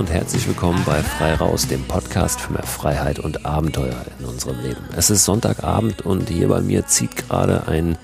[0.00, 4.58] und herzlich willkommen bei Frei Raus, dem Podcast für mehr Freiheit und Abenteuer in unserem
[4.62, 4.80] Leben.
[4.96, 7.98] Es ist Sonntagabend und hier bei mir zieht gerade ein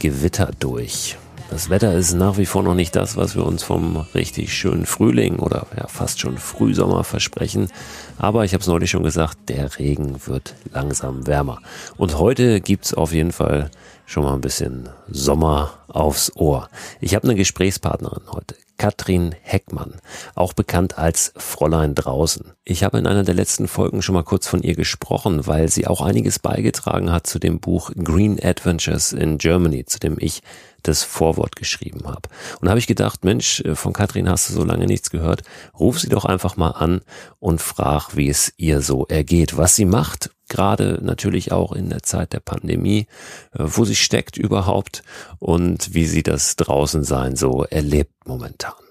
[0.00, 1.16] Gewitter durch.
[1.48, 4.84] Das Wetter ist nach wie vor noch nicht das, was wir uns vom richtig schönen
[4.84, 7.68] Frühling oder ja fast schon Frühsommer versprechen.
[8.18, 11.60] Aber ich habe es neulich schon gesagt, der Regen wird langsam wärmer.
[11.96, 13.70] Und heute gibt's auf jeden Fall
[14.06, 16.68] schon mal ein bisschen Sommer aufs Ohr.
[17.00, 19.94] Ich habe eine Gesprächspartnerin heute, Katrin Heckmann,
[20.34, 22.52] auch bekannt als Fräulein draußen.
[22.64, 25.86] Ich habe in einer der letzten Folgen schon mal kurz von ihr gesprochen, weil sie
[25.86, 30.42] auch einiges beigetragen hat zu dem Buch Green Adventures in Germany, zu dem ich
[30.86, 32.28] das Vorwort geschrieben habe.
[32.60, 35.42] Und habe ich gedacht, Mensch, äh, von Katrin hast du so lange nichts gehört,
[35.78, 37.00] ruf sie doch einfach mal an
[37.38, 42.02] und frag, wie es ihr so ergeht, was sie macht, gerade natürlich auch in der
[42.02, 43.06] Zeit der Pandemie,
[43.52, 45.02] äh, wo sie steckt überhaupt
[45.38, 48.85] und wie sie das draußen sein so erlebt momentan.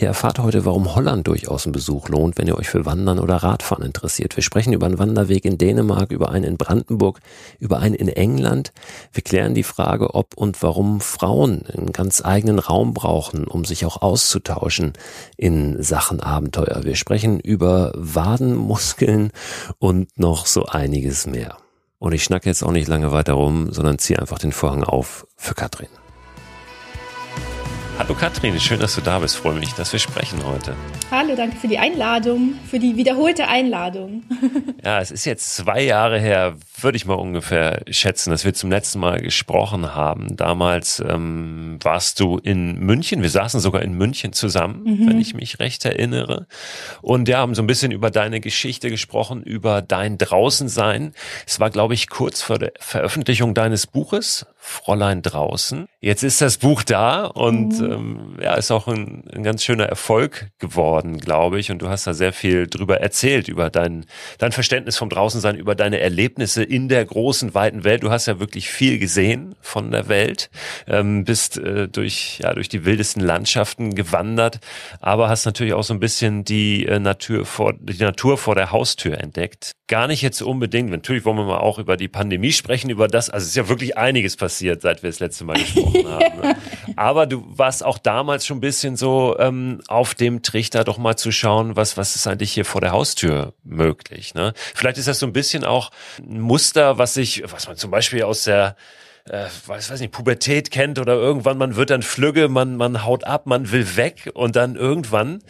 [0.00, 3.34] Ihr erfahrt heute, warum Holland durchaus ein Besuch lohnt, wenn ihr euch für Wandern oder
[3.34, 4.36] Radfahren interessiert.
[4.36, 7.18] Wir sprechen über einen Wanderweg in Dänemark, über einen in Brandenburg,
[7.58, 8.72] über einen in England.
[9.12, 13.84] Wir klären die Frage, ob und warum Frauen einen ganz eigenen Raum brauchen, um sich
[13.86, 14.92] auch auszutauschen
[15.36, 16.84] in Sachen Abenteuer.
[16.84, 19.32] Wir sprechen über Wadenmuskeln
[19.80, 21.56] und noch so einiges mehr.
[21.98, 25.26] Und ich schnacke jetzt auch nicht lange weiter rum, sondern ziehe einfach den Vorhang auf
[25.36, 25.88] für Katrin.
[27.98, 29.34] Hallo Katrin, schön, dass du da bist.
[29.34, 30.76] Freue mich, dass wir sprechen heute.
[31.10, 34.22] Hallo, danke für die Einladung, für die wiederholte Einladung.
[34.84, 38.70] ja, es ist jetzt zwei Jahre her, würde ich mal ungefähr schätzen, dass wir zum
[38.70, 40.36] letzten Mal gesprochen haben.
[40.36, 43.20] Damals ähm, warst du in München.
[43.22, 45.08] Wir saßen sogar in München zusammen, mhm.
[45.08, 46.46] wenn ich mich recht erinnere.
[47.02, 51.14] Und wir haben so ein bisschen über deine Geschichte gesprochen, über dein Draußensein.
[51.48, 55.88] Es war, glaube ich, kurz vor der Veröffentlichung deines Buches, Fräulein draußen.
[56.00, 57.87] Jetzt ist das Buch da und mhm.
[57.90, 61.70] Ähm, ja, ist auch ein, ein ganz schöner Erfolg geworden, glaube ich.
[61.70, 64.04] Und du hast da sehr viel drüber erzählt, über dein,
[64.38, 68.02] dein Verständnis vom Draußensein, über deine Erlebnisse in der großen, weiten Welt.
[68.02, 70.50] Du hast ja wirklich viel gesehen von der Welt,
[70.86, 74.58] ähm, bist äh, durch, ja, durch die wildesten Landschaften gewandert,
[75.00, 78.72] aber hast natürlich auch so ein bisschen die äh, Natur vor, die Natur vor der
[78.72, 79.72] Haustür entdeckt.
[79.86, 83.30] Gar nicht jetzt unbedingt, natürlich wollen wir mal auch über die Pandemie sprechen, über das,
[83.30, 86.40] also es ist ja wirklich einiges passiert passiert, seit wir das letzte Mal gesprochen haben.
[86.40, 86.56] Ne?
[86.96, 91.16] Aber du warst auch damals schon ein bisschen so ähm, auf dem Trichter, doch mal
[91.16, 94.34] zu schauen, was, was ist eigentlich hier vor der Haustür möglich.
[94.34, 94.52] Ne?
[94.74, 98.22] Vielleicht ist das so ein bisschen auch ein Muster, was sich, was man zum Beispiel
[98.22, 98.76] aus der
[99.28, 103.24] äh, weiß, weiß nicht, Pubertät kennt oder irgendwann, man wird dann flügge, man, man haut
[103.24, 105.42] ab, man will weg und dann irgendwann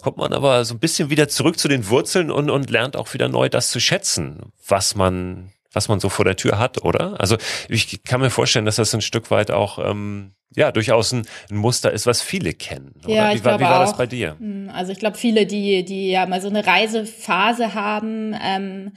[0.00, 3.12] kommt man aber so ein bisschen wieder zurück zu den Wurzeln und, und lernt auch
[3.12, 7.20] wieder neu das zu schätzen, was man was man so vor der Tür hat, oder?
[7.20, 7.36] Also
[7.68, 11.56] ich kann mir vorstellen, dass das ein Stück weit auch ähm, ja durchaus ein, ein
[11.56, 12.94] Muster ist, was viele kennen.
[13.04, 13.14] Oder?
[13.14, 14.36] Ja, wie, ich war, wie war auch, das bei dir?
[14.38, 18.92] Hm, also ich glaube, viele, die die ja mal so eine Reisephase haben, ähm,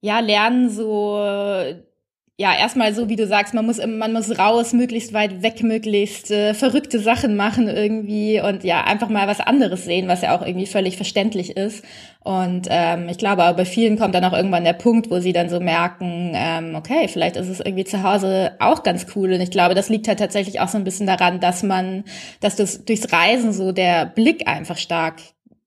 [0.00, 1.18] ja lernen so
[2.40, 6.30] ja, erstmal so, wie du sagst, man muss, man muss raus, möglichst weit weg, möglichst
[6.30, 10.46] äh, verrückte Sachen machen irgendwie und ja, einfach mal was anderes sehen, was ja auch
[10.46, 11.84] irgendwie völlig verständlich ist.
[12.22, 15.32] Und ähm, ich glaube, aber bei vielen kommt dann auch irgendwann der Punkt, wo sie
[15.32, 19.32] dann so merken, ähm, okay, vielleicht ist es irgendwie zu Hause auch ganz cool.
[19.32, 22.04] Und ich glaube, das liegt halt tatsächlich auch so ein bisschen daran, dass man,
[22.40, 25.16] dass das durchs Reisen so der Blick einfach stark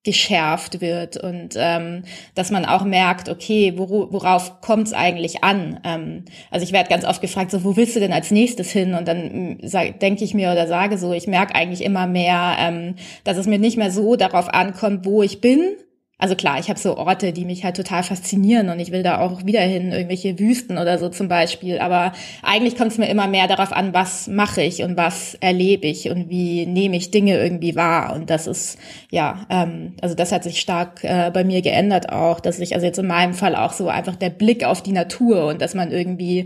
[0.04, 2.04] geschärft wird und ähm,
[2.34, 5.80] dass man auch merkt, okay, wor worauf kommt es eigentlich an?
[5.84, 8.96] Ähm, also ich werde ganz oft gefragt, so wo willst du denn als nächstes hin?
[8.96, 12.96] Und dann mm, denke ich mir oder sage so, ich merke eigentlich immer mehr, ähm,
[13.24, 15.76] dass es mir nicht mehr so darauf ankommt, wo ich bin,
[16.22, 19.20] also klar, ich habe so Orte, die mich halt total faszinieren und ich will da
[19.20, 21.80] auch wieder hin, irgendwelche Wüsten oder so zum Beispiel.
[21.80, 25.88] Aber eigentlich kommt es mir immer mehr darauf an, was mache ich und was erlebe
[25.88, 28.14] ich und wie nehme ich Dinge irgendwie wahr.
[28.14, 28.78] Und das ist,
[29.10, 32.86] ja, ähm, also das hat sich stark äh, bei mir geändert auch, dass ich, also
[32.86, 35.92] jetzt in meinem Fall auch so einfach der Blick auf die Natur und dass man
[35.92, 36.46] irgendwie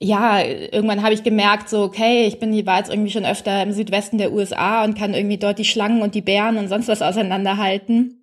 [0.00, 4.16] ja, irgendwann habe ich gemerkt, so, okay, ich bin jetzt irgendwie schon öfter im Südwesten
[4.16, 8.17] der USA und kann irgendwie dort die Schlangen und die Bären und sonst was auseinanderhalten.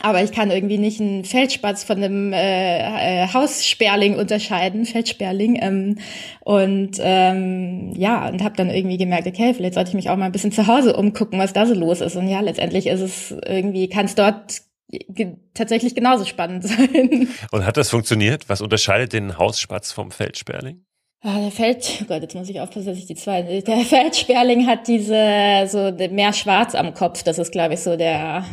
[0.00, 5.58] Aber ich kann irgendwie nicht einen Feldspatz von einem äh, äh, Haussperling unterscheiden, Feldsperling.
[5.60, 5.98] Ähm,
[6.40, 10.26] und ähm, ja, und habe dann irgendwie gemerkt, okay, vielleicht sollte ich mich auch mal
[10.26, 12.16] ein bisschen zu Hause umgucken, was da so los ist.
[12.16, 17.28] Und ja, letztendlich ist es irgendwie, kann es dort ge tatsächlich genauso spannend sein.
[17.50, 18.48] Und hat das funktioniert?
[18.48, 20.84] Was unterscheidet den Hausspatz vom Feldsperling?
[21.24, 23.42] Ja, der Feld, oh Gott, jetzt muss ich aufpassen, dass ich die zwei.
[23.42, 27.24] Der Feldsperling hat diese so mehr Schwarz am Kopf.
[27.24, 28.44] Das ist, glaube ich, so der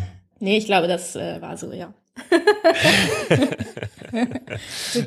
[0.45, 1.91] Nee, ich glaube, das äh, war so, ja.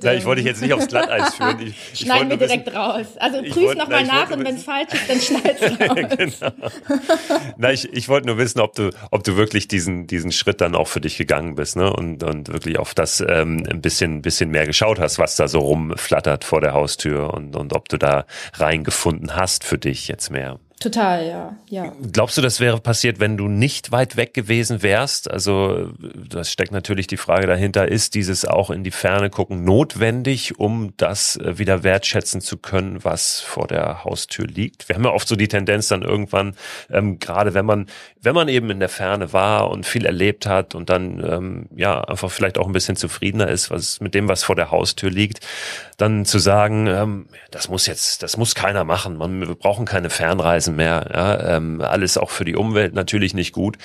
[0.02, 1.60] Na, ich wollte dich jetzt nicht aufs Glatteis führen.
[1.60, 3.06] Ich, ich Schneiden wir direkt wissen, raus.
[3.18, 6.40] Also prüf nochmal nach und wenn es falsch ist, dann schneid's raus.
[6.40, 6.52] genau.
[7.56, 10.74] Na, ich, ich wollte nur wissen, ob du, ob du wirklich diesen, diesen Schritt dann
[10.74, 11.92] auch für dich gegangen bist, ne?
[11.92, 15.60] Und, und wirklich auf das ähm, ein bisschen, bisschen mehr geschaut hast, was da so
[15.60, 20.58] rumflattert vor der Haustür und, und ob du da reingefunden hast für dich jetzt mehr.
[20.80, 21.92] Total, ja, ja.
[22.12, 25.28] Glaubst du, das wäre passiert, wenn du nicht weit weg gewesen wärst?
[25.28, 30.60] Also, das steckt natürlich die Frage dahinter, ist dieses auch in die Ferne gucken notwendig,
[30.60, 34.88] um das wieder wertschätzen zu können, was vor der Haustür liegt?
[34.88, 36.54] Wir haben ja oft so die Tendenz dann irgendwann,
[36.90, 37.86] ähm, gerade wenn man,
[38.22, 42.02] wenn man eben in der Ferne war und viel erlebt hat und dann, ähm, ja,
[42.02, 45.40] einfach vielleicht auch ein bisschen zufriedener ist, was mit dem, was vor der Haustür liegt,
[45.96, 49.16] dann zu sagen, ähm, das muss jetzt, das muss keiner machen.
[49.16, 51.10] Man, wir brauchen keine Fernreise Gasen mehr.
[51.12, 53.78] Ja, ähm, alles auch für die Umwelt natürlich nicht gut.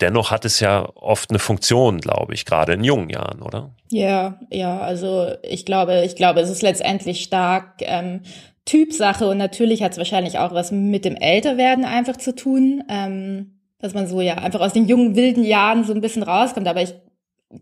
[0.00, 3.74] Dennoch hat es ja oft eine Funktion, glaube ich, gerade in jungen Jahren, oder?
[3.90, 8.20] Ja, ja, also ich glaube, ich glaube, es ist letztendlich stark ähm,
[8.66, 13.60] Typsache und natürlich hat es wahrscheinlich auch was mit dem Älterwerden einfach zu tun, ähm,
[13.78, 16.68] dass man so ja einfach aus den jungen wilden Jahren so ein bisschen rauskommt.
[16.68, 16.94] Aber ich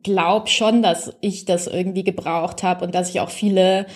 [0.03, 3.87] glaube schon, dass ich das irgendwie gebraucht habe und dass ich auch viele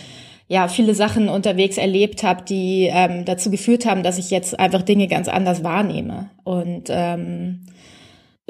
[0.49, 4.83] ja viele Sachen unterwegs erlebt habe, die ähm, dazu geführt haben, dass ich jetzt einfach
[4.83, 6.31] Dinge ganz anders wahrnehme.
[6.43, 7.61] Und ähm,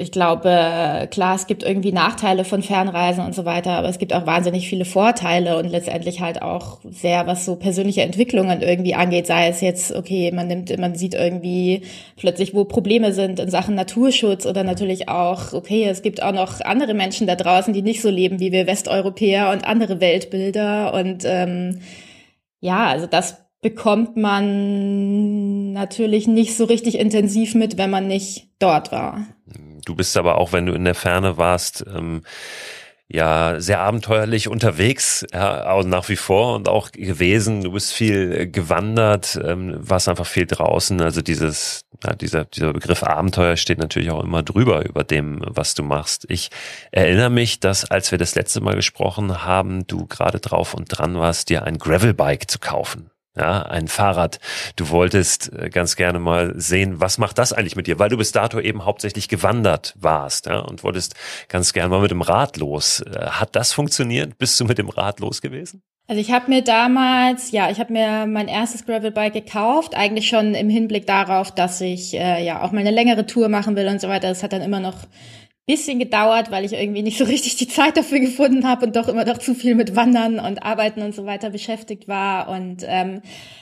[0.01, 4.13] ich glaube, klar, es gibt irgendwie Nachteile von Fernreisen und so weiter, aber es gibt
[4.13, 9.27] auch wahnsinnig viele Vorteile und letztendlich halt auch sehr, was so persönliche Entwicklungen irgendwie angeht,
[9.27, 11.81] sei es jetzt, okay, man nimmt, man sieht irgendwie
[12.15, 16.61] plötzlich, wo Probleme sind in Sachen Naturschutz oder natürlich auch, okay, es gibt auch noch
[16.61, 21.25] andere Menschen da draußen, die nicht so leben wie wir Westeuropäer und andere Weltbilder und
[21.25, 21.81] ähm,
[22.61, 28.93] ja, also das bekommt man natürlich nicht so richtig intensiv mit, wenn man nicht dort
[28.93, 29.25] war.
[29.89, 32.21] Du bist aber auch, wenn du in der Ferne warst, ähm,
[33.07, 37.63] ja sehr abenteuerlich unterwegs, ja, auch nach wie vor und auch gewesen.
[37.63, 41.01] Du bist viel gewandert, ähm, warst einfach viel draußen.
[41.01, 45.73] Also dieses, ja, dieser, dieser Begriff Abenteuer steht natürlich auch immer drüber über dem, was
[45.73, 46.27] du machst.
[46.29, 46.51] Ich
[46.91, 51.17] erinnere mich, dass als wir das letzte Mal gesprochen haben, du gerade drauf und dran
[51.17, 54.39] warst, dir ein Gravelbike zu kaufen ja, ein Fahrrad.
[54.75, 58.17] Du wolltest äh, ganz gerne mal sehen, was macht das eigentlich mit dir, weil du
[58.17, 61.15] bis dato eben hauptsächlich gewandert warst, ja, und wolltest
[61.47, 63.01] ganz gerne mal mit dem Rad los.
[63.01, 64.37] Äh, hat das funktioniert?
[64.37, 65.81] Bist du mit dem Rad los gewesen?
[66.07, 70.55] Also ich habe mir damals, ja, ich habe mir mein erstes Gravelbike gekauft, eigentlich schon
[70.55, 74.01] im Hinblick darauf, dass ich äh, ja auch mal eine längere Tour machen will und
[74.01, 74.27] so weiter.
[74.27, 75.05] Das hat dann immer noch
[75.69, 79.07] bisschen gedauert, weil ich irgendwie nicht so richtig die Zeit dafür gefunden habe und doch
[79.07, 82.49] immer noch zu viel mit Wandern und Arbeiten und so weiter beschäftigt war.
[82.49, 83.21] Und ähm,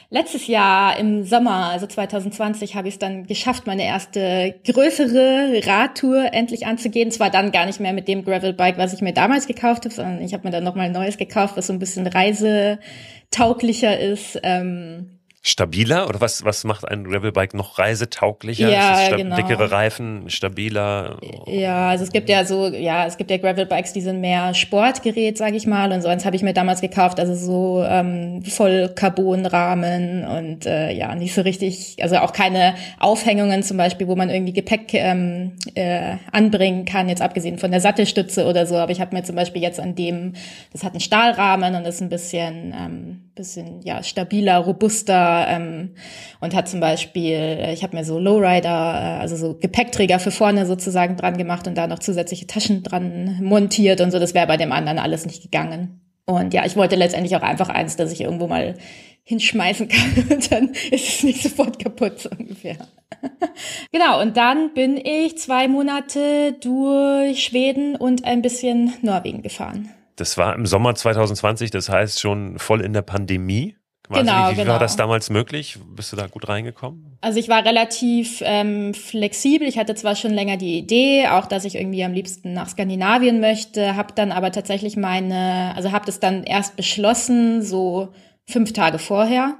[0.09, 6.33] letztes Jahr im Sommer, also 2020, habe ich es dann geschafft, meine erste größere Radtour
[6.33, 7.11] endlich anzugehen.
[7.11, 10.21] Zwar dann gar nicht mehr mit dem Gravelbike, was ich mir damals gekauft habe, sondern
[10.21, 14.39] ich habe mir dann nochmal ein neues gekauft, was so ein bisschen reisetauglicher ist.
[14.43, 18.69] Ähm, stabiler oder was, was macht ein Gravelbike noch reisetauglicher?
[18.69, 19.35] Ja, genau.
[19.35, 21.19] Dickere Reifen, stabiler?
[21.45, 25.37] Ja, also es gibt ja so, ja, es gibt ja Gravelbikes, die sind mehr Sportgerät,
[25.37, 25.91] sage ich mal.
[25.91, 30.91] Und so eins habe ich mir damals gekauft, also so ähm, voll Carbonrahmen und äh,
[30.91, 35.53] ja, nicht so richtig, also auch keine Aufhängungen zum Beispiel, wo man irgendwie Gepäck ähm,
[35.75, 38.75] äh, anbringen kann, jetzt abgesehen von der Sattelstütze oder so.
[38.75, 40.33] Aber ich habe mir zum Beispiel jetzt an dem,
[40.73, 45.95] das hat einen Stahlrahmen und ist ein bisschen, ähm, bisschen ja stabiler, robuster ähm,
[46.41, 50.31] und hat zum Beispiel, äh, ich habe mir so Lowrider, äh, also so Gepäckträger für
[50.31, 54.19] vorne sozusagen dran gemacht und da noch zusätzliche Taschen dran montiert und so.
[54.19, 56.01] Das wäre bei dem anderen alles nicht gegangen.
[56.25, 58.75] Und ja, ich wollte letztendlich auch einfach eins, dass ich irgendwo mal
[59.23, 62.77] hinschmeißen kann und dann ist es nicht sofort kaputt so ungefähr.
[63.91, 69.89] genau, und dann bin ich zwei Monate durch Schweden und ein bisschen Norwegen gefahren.
[70.17, 73.77] Das war im Sommer 2020, das heißt schon voll in der Pandemie.
[74.03, 74.21] Quasi.
[74.21, 74.71] Genau, wie, wie genau.
[74.73, 75.77] war das damals möglich?
[75.95, 77.17] Bist du da gut reingekommen?
[77.21, 79.67] Also ich war relativ ähm, flexibel.
[79.67, 83.39] Ich hatte zwar schon länger die Idee, auch dass ich irgendwie am liebsten nach Skandinavien
[83.39, 88.09] möchte, habe dann aber tatsächlich meine, also habe das dann erst beschlossen, so
[88.45, 89.57] fünf Tage vorher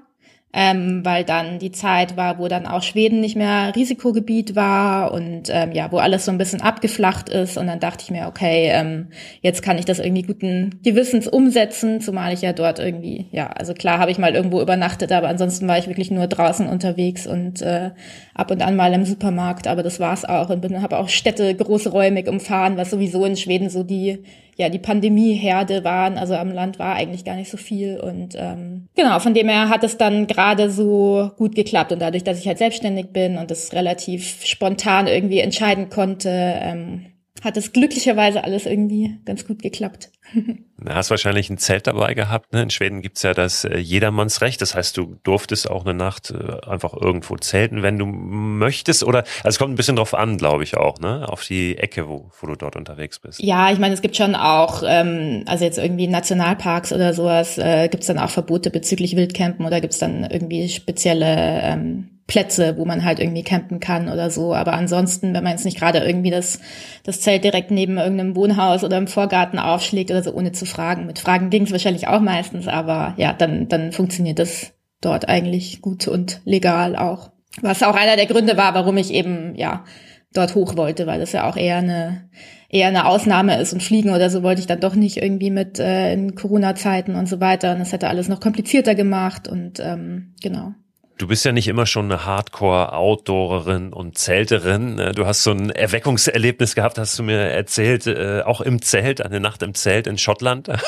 [0.60, 5.52] ähm, weil dann die Zeit war, wo dann auch Schweden nicht mehr Risikogebiet war und
[5.52, 7.60] ähm, ja, wo alles so ein bisschen abgeflacht ist.
[7.60, 9.10] Und dann dachte ich mir, okay, ähm,
[9.42, 13.76] jetzt kann ich das irgendwie guten Gewissens umsetzen, zumal ich ja dort irgendwie, ja, also
[13.76, 17.62] klar habe ich mal irgendwo übernachtet, aber ansonsten war ich wirklich nur draußen unterwegs und
[17.62, 17.92] äh,
[18.34, 21.54] ab und an mal im Supermarkt, aber das war's auch und bin habe auch Städte
[21.54, 24.24] großräumig umfahren, was sowieso in Schweden so die
[24.58, 26.18] ja die Pandemieherde waren.
[26.18, 28.00] Also am Land war eigentlich gar nicht so viel.
[28.00, 31.92] Und ähm, genau, von dem her hat es dann gerade so gut geklappt.
[31.92, 37.06] Und dadurch, dass ich halt selbstständig bin und das relativ spontan irgendwie entscheiden konnte, ähm,
[37.44, 40.10] hat es glücklicherweise alles irgendwie ganz gut geklappt.
[40.80, 42.54] Du hast wahrscheinlich ein Zelt dabei gehabt.
[42.54, 42.62] Ne?
[42.62, 44.62] In Schweden gibt's ja das äh, Jedermannsrecht.
[44.62, 49.04] Das heißt, du durftest auch eine Nacht äh, einfach irgendwo zelten, wenn du möchtest.
[49.04, 51.28] Oder also es kommt ein bisschen drauf an, glaube ich auch, ne?
[51.28, 53.42] Auf die Ecke, wo, wo du dort unterwegs bist.
[53.42, 57.90] Ja, ich meine, es gibt schon auch, ähm, also jetzt irgendwie Nationalparks oder sowas, äh,
[57.90, 63.06] gibt's dann auch Verbote bezüglich Wildcampen oder gibt's dann irgendwie spezielle ähm, Plätze, wo man
[63.06, 64.54] halt irgendwie campen kann oder so.
[64.54, 66.60] Aber ansonsten, wenn man jetzt nicht gerade irgendwie das,
[67.04, 71.06] das Zelt direkt neben irgendeinem Wohnhaus oder im Vorgarten aufschlägt oder so, ohne zu fragen.
[71.06, 75.82] Mit Fragen ging es wahrscheinlich auch meistens, aber ja, dann, dann funktioniert das dort eigentlich
[75.82, 77.32] gut und legal auch.
[77.62, 79.86] Was auch einer der Gründe war, warum ich eben, ja,
[80.34, 82.30] dort hoch wollte, weil das ja auch eher eine,
[82.70, 85.80] eher eine Ausnahme ist und fliegen oder so wollte ich dann doch nicht irgendwie mit
[85.80, 87.72] äh, in Corona-Zeiten und so weiter.
[87.72, 90.74] Und das hätte alles noch komplizierter gemacht und ähm, genau.
[91.18, 94.96] Du bist ja nicht immer schon eine Hardcore-Outdoorerin und Zelterin.
[94.96, 95.14] Ne?
[95.14, 99.40] Du hast so ein Erweckungserlebnis gehabt, hast du mir erzählt, äh, auch im Zelt, eine
[99.40, 100.70] Nacht im Zelt in Schottland.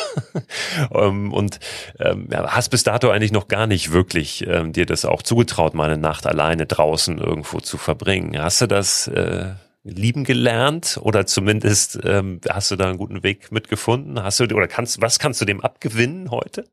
[0.94, 1.60] Ähm, und
[2.00, 5.90] ähm, hast bis dato eigentlich noch gar nicht wirklich ähm, dir das auch zugetraut, mal
[5.90, 8.40] eine Nacht alleine draußen irgendwo zu verbringen.
[8.42, 9.48] Hast du das äh,
[9.84, 14.22] lieben gelernt oder zumindest ähm, hast du da einen guten Weg mitgefunden?
[14.22, 16.66] Hast du oder kannst was kannst du dem abgewinnen heute?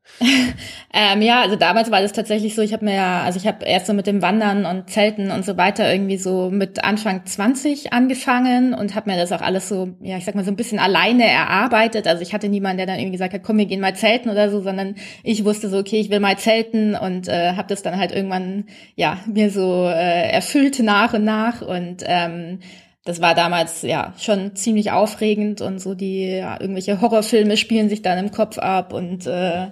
[0.93, 2.61] ähm, ja, also damals war das tatsächlich so.
[2.61, 5.45] Ich habe mir ja, also ich habe erst so mit dem Wandern und Zelten und
[5.45, 9.95] so weiter irgendwie so mit Anfang 20 angefangen und habe mir das auch alles so,
[10.01, 12.07] ja, ich sag mal so ein bisschen alleine erarbeitet.
[12.07, 14.49] Also ich hatte niemanden, der dann irgendwie gesagt hat, komm, wir gehen mal zelten oder
[14.49, 17.97] so, sondern ich wusste so, okay, ich will mal zelten und äh, habe das dann
[17.97, 22.59] halt irgendwann ja mir so äh, erfüllt nach und nach und ähm,
[23.07, 28.01] das war damals ja schon ziemlich aufregend und so die ja, irgendwelche Horrorfilme spielen sich
[28.01, 29.67] dann im Kopf ab und äh,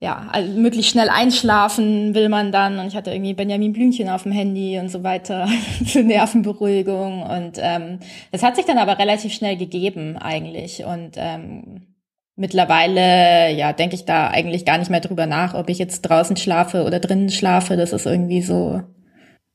[0.00, 2.78] ja, also möglichst schnell einschlafen will man dann.
[2.78, 5.48] Und ich hatte irgendwie Benjamin Blümchen auf dem Handy und so weiter
[5.86, 7.22] zur Nervenberuhigung.
[7.22, 7.98] Und ähm,
[8.30, 10.84] das hat sich dann aber relativ schnell gegeben eigentlich.
[10.84, 11.96] Und ähm,
[12.36, 16.36] mittlerweile ja denke ich da eigentlich gar nicht mehr drüber nach, ob ich jetzt draußen
[16.36, 18.82] schlafe oder drinnen schlafe, das ist irgendwie so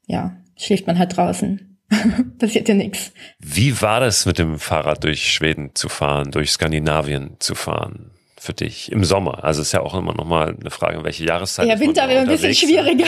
[0.08, 1.73] ja, schläft man halt draußen.
[2.40, 3.12] passiert ja nichts.
[3.40, 8.12] Wie war das mit dem Fahrrad durch Schweden zu fahren, durch Skandinavien zu fahren?
[8.44, 9.42] Für dich im Sommer?
[9.46, 11.66] Also ist ja auch immer noch mal eine Frage, welche Jahreszeit.
[11.66, 13.06] Ja, Winter wäre ein bisschen schwieriger.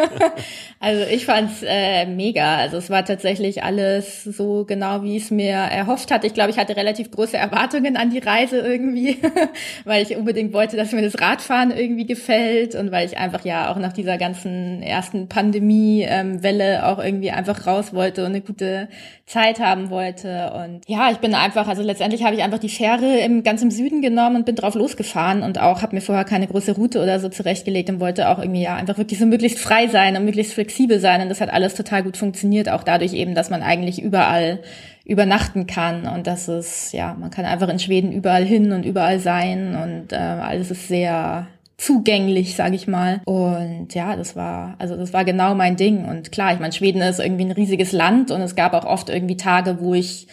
[0.80, 2.58] also ich fand's äh, mega.
[2.58, 6.28] Also es war tatsächlich alles so genau, wie ich es mir erhofft hatte.
[6.28, 9.18] Ich glaube, ich hatte relativ große Erwartungen an die Reise irgendwie,
[9.84, 13.72] weil ich unbedingt wollte, dass mir das Radfahren irgendwie gefällt und weil ich einfach ja
[13.72, 18.88] auch nach dieser ganzen ersten Pandemie-Welle ähm, auch irgendwie einfach raus wollte und eine gute
[19.26, 20.52] Zeit haben wollte.
[20.52, 23.70] Und ja, ich bin einfach, also letztendlich habe ich einfach die Fähre im ganz im
[23.70, 27.20] Süden genommen und bin drauf losgefahren und auch habe mir vorher keine große Route oder
[27.20, 30.54] so zurechtgelegt und wollte auch irgendwie ja einfach wirklich so möglichst frei sein und möglichst
[30.54, 31.22] flexibel sein.
[31.22, 34.60] Und das hat alles total gut funktioniert, auch dadurch eben, dass man eigentlich überall
[35.04, 39.18] übernachten kann und das ist, ja, man kann einfach in Schweden überall hin und überall
[39.18, 43.20] sein und äh, alles ist sehr zugänglich, sage ich mal.
[43.24, 46.04] Und ja, das war, also das war genau mein Ding.
[46.04, 49.10] Und klar, ich meine, Schweden ist irgendwie ein riesiges Land und es gab auch oft
[49.10, 50.28] irgendwie Tage, wo ich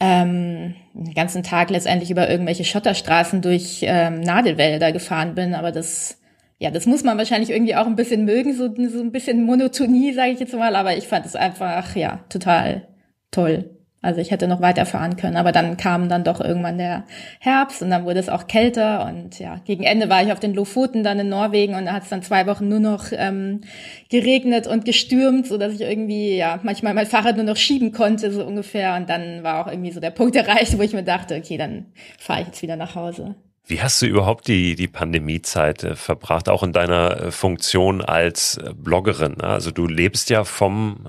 [0.00, 6.18] ähm, den ganzen Tag letztendlich über irgendwelche Schotterstraßen durch ähm, Nadelwälder gefahren bin, aber das
[6.60, 10.12] ja, das muss man wahrscheinlich irgendwie auch ein bisschen mögen, so, so ein bisschen Monotonie,
[10.12, 12.88] sage ich jetzt mal, aber ich fand es einfach, ja, total
[13.30, 13.77] toll.
[14.08, 17.04] Also ich hätte noch weiterfahren können, aber dann kam dann doch irgendwann der
[17.40, 20.54] Herbst und dann wurde es auch kälter und ja, gegen Ende war ich auf den
[20.54, 23.60] Lofoten dann in Norwegen und da hat es dann zwei Wochen nur noch ähm,
[24.08, 28.32] geregnet und gestürmt, so dass ich irgendwie ja manchmal mein Fahrrad nur noch schieben konnte
[28.32, 31.36] so ungefähr und dann war auch irgendwie so der Punkt erreicht, wo ich mir dachte,
[31.36, 33.34] okay, dann fahre ich jetzt wieder nach Hause.
[33.68, 38.56] Wie hast du überhaupt die, die Pandemiezeit äh, verbracht, auch in deiner äh, Funktion als
[38.56, 39.34] äh, Bloggerin?
[39.36, 39.44] Ne?
[39.44, 41.04] Also du lebst ja vom,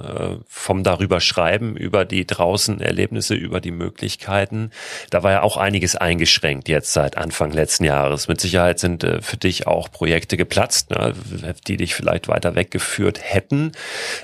[0.47, 4.71] vom darüber schreiben, über die draußen Erlebnisse, über die Möglichkeiten.
[5.09, 8.27] Da war ja auch einiges eingeschränkt jetzt seit Anfang letzten Jahres.
[8.27, 11.13] Mit Sicherheit sind für dich auch Projekte geplatzt, ne?
[11.67, 13.71] die dich vielleicht weiter weggeführt hätten.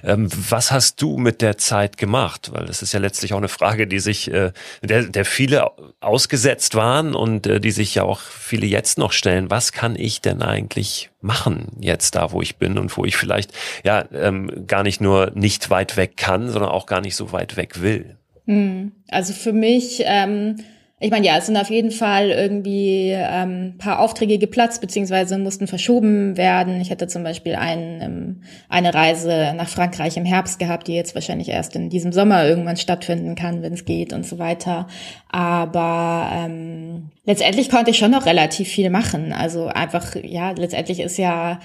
[0.03, 2.51] Ähm, was hast du mit der Zeit gemacht?
[2.51, 4.51] Weil das ist ja letztlich auch eine Frage, die sich, der,
[4.81, 9.95] der viele ausgesetzt waren und die sich ja auch viele jetzt noch stellen, was kann
[9.95, 13.51] ich denn eigentlich machen jetzt da, wo ich bin und wo ich vielleicht
[13.83, 17.57] ja ähm, gar nicht nur nicht weit weg kann, sondern auch gar nicht so weit
[17.57, 18.17] weg will.
[18.45, 18.91] Hm.
[19.09, 20.57] Also für mich ähm,
[21.05, 25.67] ich meine, ja, es sind auf jeden Fall irgendwie ähm, paar Aufträge geplatzt, beziehungsweise mussten
[25.67, 26.81] verschoben werden.
[26.81, 31.13] Ich hätte zum Beispiel ein, ähm, eine Reise nach Frankreich im Herbst gehabt, die jetzt
[31.13, 34.87] wahrscheinlich erst in diesem Sommer irgendwann stattfinden kann, wenn es geht und so weiter.
[35.29, 39.31] Aber ähm, letztendlich konnte ich schon noch relativ viel machen.
[39.31, 41.59] Also einfach, ja, letztendlich ist ja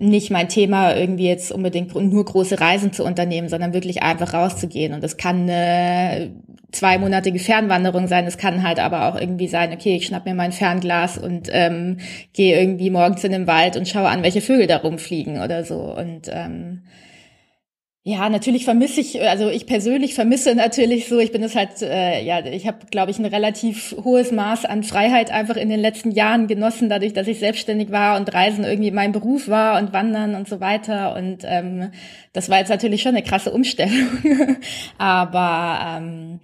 [0.00, 4.94] nicht mein Thema, irgendwie jetzt unbedingt nur große Reisen zu unternehmen, sondern wirklich einfach rauszugehen.
[4.94, 6.30] Und das kann eine
[6.72, 8.26] zweimonatige Fernwanderung sein.
[8.26, 11.98] Es kann halt aber auch irgendwie sein, okay, ich schnapp mir mein Fernglas und ähm,
[12.32, 15.96] gehe irgendwie morgens in den Wald und schaue an, welche Vögel da rumfliegen oder so.
[15.96, 16.82] Und ähm,
[18.08, 22.24] ja, natürlich vermisse ich, also ich persönlich vermisse natürlich so, ich bin es halt, äh,
[22.24, 26.12] ja, ich habe, glaube ich, ein relativ hohes Maß an Freiheit einfach in den letzten
[26.12, 30.36] Jahren genossen, dadurch, dass ich selbstständig war und Reisen irgendwie mein Beruf war und Wandern
[30.36, 31.16] und so weiter.
[31.16, 31.90] Und ähm,
[32.32, 34.08] das war jetzt natürlich schon eine krasse Umstellung.
[34.96, 36.40] Aber ähm,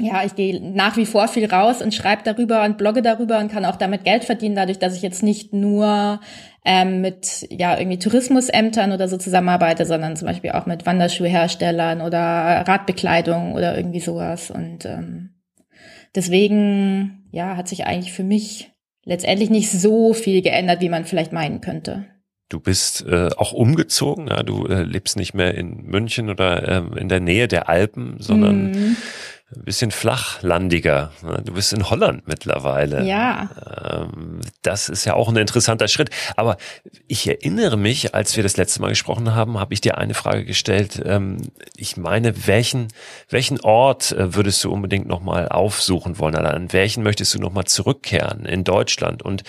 [0.00, 3.52] ja, ich gehe nach wie vor viel raus und schreibe darüber und blogge darüber und
[3.52, 6.20] kann auch damit Geld verdienen, dadurch, dass ich jetzt nicht nur
[6.64, 12.20] ähm, mit ja irgendwie Tourismusämtern oder so zusammenarbeite, sondern zum Beispiel auch mit Wanderschuhherstellern oder
[12.66, 14.50] Radbekleidung oder irgendwie sowas.
[14.50, 15.30] Und ähm,
[16.14, 18.72] deswegen ja hat sich eigentlich für mich
[19.04, 22.06] letztendlich nicht so viel geändert, wie man vielleicht meinen könnte.
[22.48, 24.42] Du bist äh, auch umgezogen, ja?
[24.42, 28.72] du äh, lebst nicht mehr in München oder ähm, in der Nähe der Alpen, sondern
[28.72, 28.96] mm
[29.54, 31.10] ein bisschen flachlandiger.
[31.44, 33.04] Du bist in Holland mittlerweile.
[33.04, 33.50] Ja.
[33.92, 36.10] Ähm, das ist ja auch ein interessanter Schritt.
[36.36, 36.56] Aber
[37.08, 40.44] ich erinnere mich, als wir das letzte Mal gesprochen haben, habe ich dir eine Frage
[40.44, 41.02] gestellt.
[41.04, 41.38] Ähm,
[41.76, 42.88] ich meine, welchen,
[43.28, 46.36] welchen Ort äh, würdest du unbedingt nochmal aufsuchen wollen?
[46.36, 49.22] Oder an welchen möchtest du nochmal zurückkehren in Deutschland?
[49.22, 49.42] Und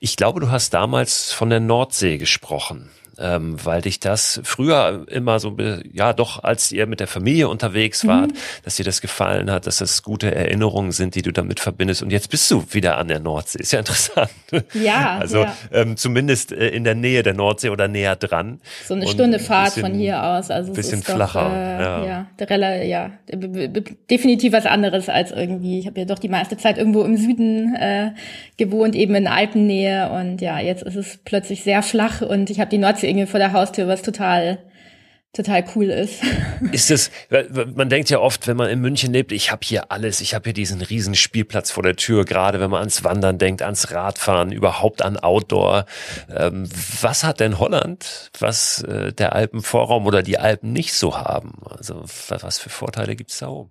[0.00, 5.40] ich glaube, du hast damals von der Nordsee gesprochen ähm, weil dich das früher immer
[5.40, 5.56] so,
[5.92, 8.36] ja doch, als ihr mit der Familie unterwegs wart, mhm.
[8.64, 12.02] dass dir das gefallen hat, dass das gute Erinnerungen sind, die du damit verbindest.
[12.02, 13.60] Und jetzt bist du wieder an der Nordsee.
[13.60, 14.30] Ist ja interessant.
[14.74, 15.16] Ja.
[15.26, 15.56] Also ja.
[15.72, 18.60] Ähm, zumindest äh, in der Nähe der Nordsee oder näher dran.
[18.86, 20.50] So eine Stunde Fahrt bisschen, von hier aus.
[20.50, 21.44] Also bisschen flacher.
[21.44, 22.06] Doch, äh, ja.
[22.06, 23.10] Ja, der, ja,
[24.10, 25.78] definitiv was anderes als irgendwie.
[25.78, 28.10] Ich habe ja doch die meiste Zeit irgendwo im Süden äh,
[28.56, 30.10] gewohnt, eben in Alpennähe.
[30.10, 33.38] Und ja, jetzt ist es plötzlich sehr flach und ich habe die Nordsee irgendwie vor
[33.38, 34.58] der Haustür, was total
[35.36, 36.22] total cool ist.
[36.72, 37.10] Ist es,
[37.74, 40.44] man denkt ja oft, wenn man in München lebt, ich habe hier alles, ich habe
[40.44, 44.50] hier diesen riesen Spielplatz vor der Tür, gerade wenn man ans Wandern denkt, ans Radfahren,
[44.50, 45.84] überhaupt an Outdoor.
[46.34, 46.68] Ähm,
[47.00, 51.60] was hat denn Holland, was äh, der Alpenvorraum oder die Alpen nicht so haben?
[51.68, 53.70] Also was für Vorteile gibt's da oben?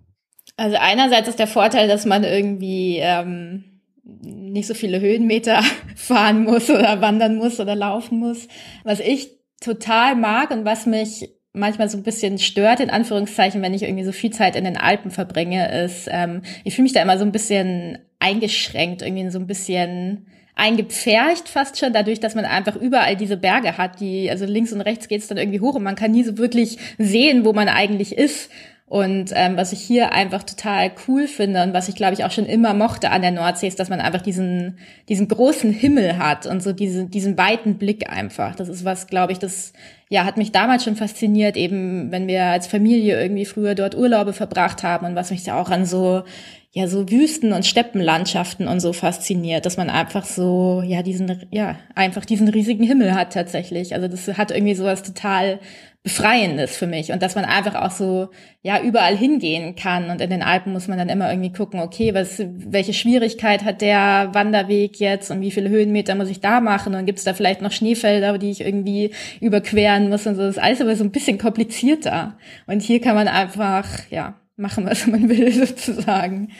[0.56, 3.75] Also einerseits ist der Vorteil, dass man irgendwie ähm,
[4.06, 5.62] nicht so viele Höhenmeter
[5.96, 8.48] fahren muss oder wandern muss oder laufen muss.
[8.84, 13.74] Was ich total mag und was mich manchmal so ein bisschen stört, in Anführungszeichen, wenn
[13.74, 17.02] ich irgendwie so viel Zeit in den Alpen verbringe, ist, ähm, ich fühle mich da
[17.02, 22.46] immer so ein bisschen eingeschränkt, irgendwie so ein bisschen eingepfercht fast schon, dadurch, dass man
[22.46, 25.82] einfach überall diese Berge hat, die, also links und rechts geht's dann irgendwie hoch und
[25.82, 28.50] man kann nie so wirklich sehen, wo man eigentlich ist.
[28.88, 32.30] Und ähm, was ich hier einfach total cool finde und was ich glaube ich auch
[32.30, 36.46] schon immer mochte an der Nordsee ist, dass man einfach diesen diesen großen Himmel hat
[36.46, 38.54] und so diese, diesen weiten Blick einfach.
[38.54, 39.72] Das ist was, glaube ich, das
[40.08, 44.32] ja hat mich damals schon fasziniert, eben wenn wir als Familie irgendwie früher dort Urlaube
[44.32, 46.22] verbracht haben und was mich da auch an so
[46.70, 51.76] ja so Wüsten und Steppenlandschaften und so fasziniert, dass man einfach so ja diesen ja
[51.96, 53.94] einfach diesen riesigen Himmel hat tatsächlich.
[53.94, 55.58] Also das hat irgendwie sowas total
[56.06, 58.28] Befreiendes für mich und dass man einfach auch so
[58.62, 62.14] ja überall hingehen kann und in den Alpen muss man dann immer irgendwie gucken, okay,
[62.14, 66.94] was welche Schwierigkeit hat der Wanderweg jetzt und wie viele Höhenmeter muss ich da machen
[66.94, 70.42] und gibt es da vielleicht noch Schneefelder, die ich irgendwie überqueren muss und so.
[70.42, 72.38] Das ist alles aber so ein bisschen komplizierter
[72.68, 76.52] und hier kann man einfach ja machen, was man will sozusagen.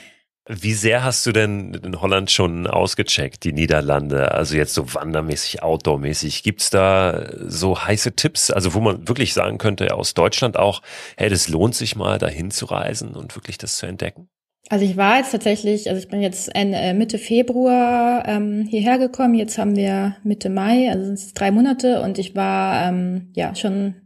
[0.49, 4.31] Wie sehr hast du denn in Holland schon ausgecheckt, die Niederlande?
[4.31, 6.45] Also jetzt so wandermäßig, outdoormäßig.
[6.45, 10.83] Gibt's da so heiße Tipps, also wo man wirklich sagen könnte, aus Deutschland auch,
[11.17, 14.29] hey, das lohnt sich mal, dahin zu reisen und wirklich das zu entdecken?
[14.69, 19.35] Also ich war jetzt tatsächlich, also ich bin jetzt äh, Mitte Februar ähm, hierher gekommen.
[19.35, 23.55] Jetzt haben wir Mitte Mai, also sind es drei Monate und ich war ähm, ja
[23.57, 24.06] schon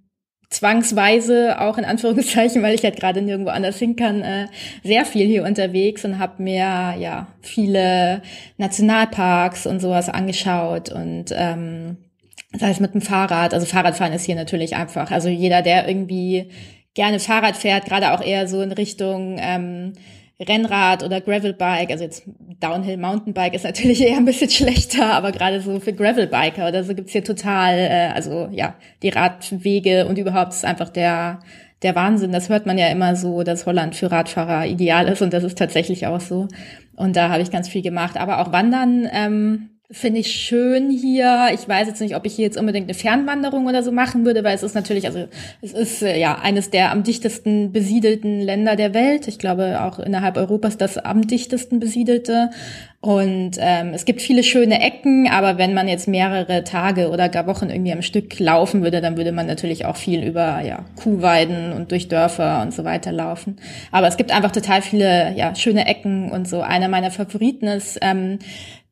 [0.50, 4.46] zwangsweise auch in Anführungszeichen, weil ich halt gerade nirgendwo anders hin kann, äh,
[4.82, 8.22] sehr viel hier unterwegs und habe mir ja viele
[8.58, 11.96] Nationalparks und sowas angeschaut und ähm,
[12.52, 16.50] das heißt mit dem Fahrrad, also Fahrradfahren ist hier natürlich einfach, also jeder, der irgendwie
[16.94, 19.92] gerne Fahrrad fährt, gerade auch eher so in Richtung ähm,
[20.40, 22.24] Rennrad oder Gravelbike, also jetzt
[22.61, 26.94] Downhill Mountainbike ist natürlich eher ein bisschen schlechter, aber gerade so für Gravelbiker oder so
[26.94, 31.40] gibt's hier total, äh, also ja, die Radwege und überhaupt ist einfach der
[31.83, 32.33] der Wahnsinn.
[32.33, 35.59] Das hört man ja immer so, dass Holland für Radfahrer ideal ist und das ist
[35.59, 36.48] tatsächlich auch so.
[36.96, 38.18] Und da habe ich ganz viel gemacht.
[38.18, 41.48] Aber auch Wandern ähm, finde ich schön hier.
[41.53, 44.44] Ich weiß jetzt nicht, ob ich hier jetzt unbedingt eine Fernwanderung oder so machen würde,
[44.44, 45.26] weil es ist natürlich, also
[45.62, 49.26] es ist äh, ja eines der am dichtesten besiedelten Länder der Welt.
[49.26, 52.50] Ich glaube auch innerhalb Europas das am dichtesten besiedelte.
[53.03, 57.46] Und ähm, es gibt viele schöne Ecken, aber wenn man jetzt mehrere Tage oder gar
[57.46, 61.72] Wochen irgendwie am Stück laufen würde, dann würde man natürlich auch viel über ja, Kuhweiden
[61.72, 63.57] und durch Dörfer und so weiter laufen.
[63.90, 66.61] Aber es gibt einfach total viele ja, schöne Ecken und so.
[66.61, 68.38] Einer meiner Favoriten ist ähm,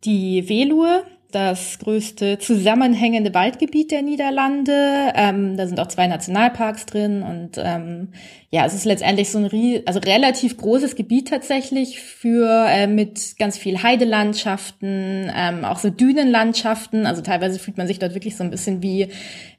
[0.05, 5.13] die Veluwe, das größte zusammenhängende Waldgebiet der Niederlande.
[5.15, 8.09] Ähm, da sind auch zwei Nationalparks drin und ähm,
[8.51, 13.59] ja, es ist letztendlich so ein also relativ großes Gebiet tatsächlich für äh, mit ganz
[13.59, 17.05] viel Heidelandschaften, ähm, auch so Dünenlandschaften.
[17.05, 19.09] Also teilweise fühlt man sich dort wirklich so ein bisschen wie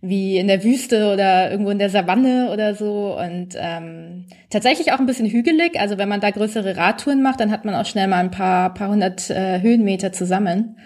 [0.02, 5.00] wie in der Wüste oder irgendwo in der Savanne oder so und ähm, tatsächlich auch
[5.00, 5.80] ein bisschen hügelig.
[5.80, 8.74] Also wenn man da größere Radtouren macht, dann hat man auch schnell mal ein paar
[8.74, 10.78] paar hundert äh, Höhenmeter zusammen.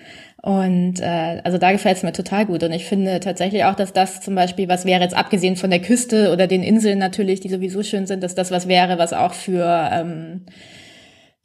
[0.45, 2.63] Und äh, also da gefällt es mir total gut.
[2.63, 5.81] Und ich finde tatsächlich auch, dass das zum Beispiel, was wäre jetzt abgesehen von der
[5.81, 9.33] Küste oder den Inseln natürlich, die sowieso schön sind, dass das was wäre, was auch
[9.33, 10.41] für ähm,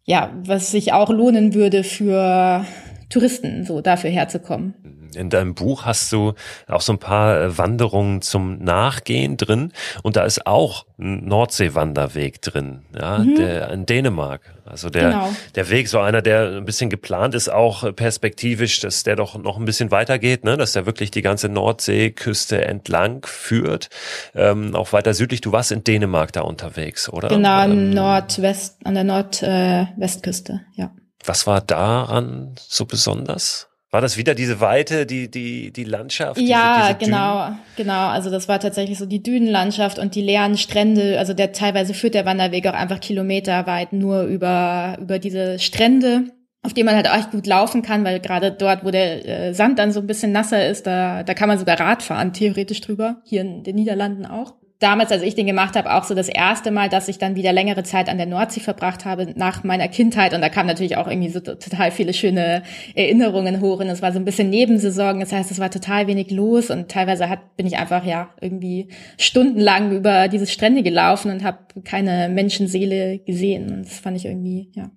[0.02, 2.64] ja, was sich auch lohnen würde für
[3.09, 4.75] Touristen, so dafür herzukommen.
[5.14, 6.35] In deinem Buch hast du
[6.66, 12.42] auch so ein paar äh, Wanderungen zum Nachgehen drin und da ist auch ein Nordseewanderweg
[12.42, 13.37] drin, ja, mhm.
[13.37, 14.42] der in Dänemark.
[14.66, 15.29] Also der, genau.
[15.55, 19.57] der Weg, so einer, der ein bisschen geplant ist, auch perspektivisch, dass der doch noch
[19.57, 20.59] ein bisschen weitergeht, ne?
[20.59, 23.88] dass der wirklich die ganze Nordseeküste entlang führt.
[24.35, 27.29] Ähm, auch weiter südlich, du warst in Dänemark da unterwegs, oder?
[27.29, 30.90] Genau, ähm, Nordwest, an der Nordwestküste, äh, ja.
[31.24, 33.68] Was war daran so besonders?
[33.90, 36.38] War das wieder diese Weite, die, die, die Landschaft?
[36.38, 37.59] Ja, diese genau, Dünen?
[37.76, 38.09] genau.
[38.09, 41.18] Also das war tatsächlich so die Dünenlandschaft und die leeren Strände.
[41.18, 46.24] Also der teilweise führt der Wanderweg auch einfach kilometerweit nur über, über diese Strände,
[46.62, 49.54] auf denen man halt auch echt gut laufen kann, weil gerade dort, wo der äh,
[49.54, 52.83] Sand dann so ein bisschen nasser ist, da, da kann man sogar Rad fahren, theoretisch
[52.83, 53.22] drüber.
[53.24, 56.71] Hier in den Niederlanden auch damals, als ich den gemacht habe, auch so das erste
[56.71, 60.35] Mal, dass ich dann wieder längere Zeit an der Nordsee verbracht habe nach meiner Kindheit.
[60.35, 62.62] Und da kamen natürlich auch irgendwie so total viele schöne
[62.95, 63.81] Erinnerungen hoch.
[63.81, 65.19] Und es war so ein bisschen Nebensaison.
[65.21, 66.71] Das heißt, es war total wenig los.
[66.71, 68.88] Und teilweise hat, bin ich einfach ja irgendwie
[69.19, 73.73] stundenlang über diese Strände gelaufen und habe keine Menschenseele gesehen.
[73.73, 74.91] Und das fand ich irgendwie, ja,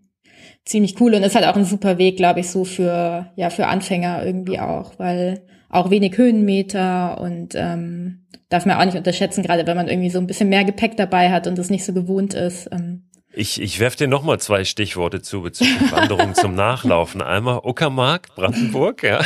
[0.64, 1.16] ziemlich cool.
[1.16, 4.60] Und es hat auch ein super Weg, glaube ich, so für, ja, für Anfänger irgendwie
[4.60, 9.88] auch, weil auch wenig Höhenmeter und ähm, darf man auch nicht unterschätzen, gerade wenn man
[9.88, 12.70] irgendwie so ein bisschen mehr Gepäck dabei hat und es nicht so gewohnt ist.
[12.72, 13.04] Ähm.
[13.34, 17.22] Ich, ich werfe dir nochmal zwei Stichworte zu bezüglich Wanderung zum Nachlaufen.
[17.22, 19.22] Einmal Uckermark, Brandenburg, ja.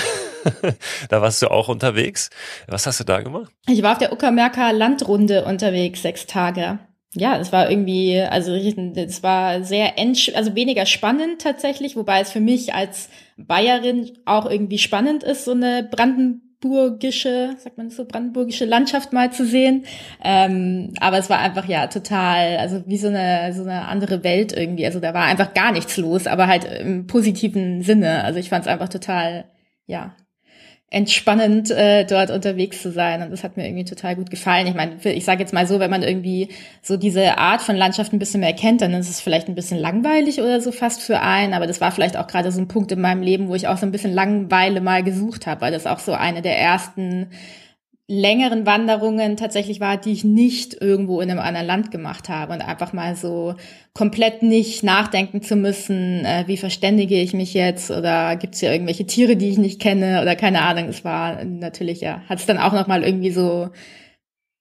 [1.09, 2.29] da warst du auch unterwegs.
[2.67, 3.51] Was hast du da gemacht?
[3.67, 6.77] Ich war auf der Uckermärker Landrunde unterwegs, sechs Tage.
[7.17, 12.41] Ja, es war irgendwie, also es war sehr, also weniger spannend tatsächlich, wobei es für
[12.41, 19.13] mich als Bayerin auch irgendwie spannend ist, so eine brandenburgische, sagt man so, brandenburgische Landschaft
[19.13, 19.85] mal zu sehen.
[20.25, 24.51] Ähm, aber es war einfach ja total, also wie so eine, so eine andere Welt
[24.51, 24.85] irgendwie.
[24.85, 28.25] Also da war einfach gar nichts los, aber halt im positiven Sinne.
[28.25, 29.45] Also ich fand es einfach total,
[29.85, 30.17] ja,
[30.91, 34.67] entspannend äh, dort unterwegs zu sein und das hat mir irgendwie total gut gefallen.
[34.67, 36.49] Ich meine, ich sage jetzt mal so, wenn man irgendwie
[36.81, 39.79] so diese Art von Landschaft ein bisschen mehr kennt, dann ist es vielleicht ein bisschen
[39.79, 42.91] langweilig oder so fast für einen, aber das war vielleicht auch gerade so ein Punkt
[42.91, 45.87] in meinem Leben, wo ich auch so ein bisschen Langweile mal gesucht habe, weil das
[45.87, 47.27] auch so eine der ersten
[48.07, 52.61] längeren Wanderungen tatsächlich war, die ich nicht irgendwo in einem anderen Land gemacht habe und
[52.61, 53.55] einfach mal so
[53.93, 58.71] komplett nicht nachdenken zu müssen, äh, wie verständige ich mich jetzt oder gibt es hier
[58.71, 60.87] irgendwelche Tiere, die ich nicht kenne oder keine Ahnung.
[60.87, 63.69] Es war natürlich ja, hat es dann auch noch mal irgendwie so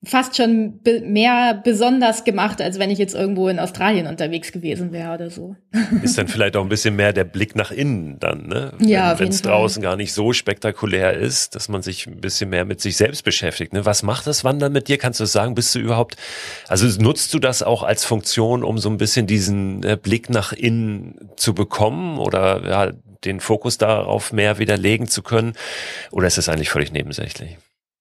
[0.05, 4.93] fast schon be mehr besonders gemacht, als wenn ich jetzt irgendwo in Australien unterwegs gewesen
[4.93, 5.57] wäre oder so.
[6.03, 8.73] Ist dann vielleicht auch ein bisschen mehr der Blick nach innen dann, ne?
[8.79, 12.51] Wenn, ja, wenn es draußen gar nicht so spektakulär ist, dass man sich ein bisschen
[12.51, 13.73] mehr mit sich selbst beschäftigt.
[13.73, 13.85] Ne?
[13.85, 14.99] Was macht das Wandern mit dir?
[14.99, 15.55] Kannst du sagen?
[15.55, 16.17] Bist du überhaupt,
[16.69, 20.53] also nutzt du das auch als Funktion, um so ein bisschen diesen äh, Blick nach
[20.53, 22.93] innen zu bekommen oder ja,
[23.25, 25.55] den Fokus darauf mehr widerlegen zu können?
[26.11, 27.57] Oder ist es eigentlich völlig nebensächlich?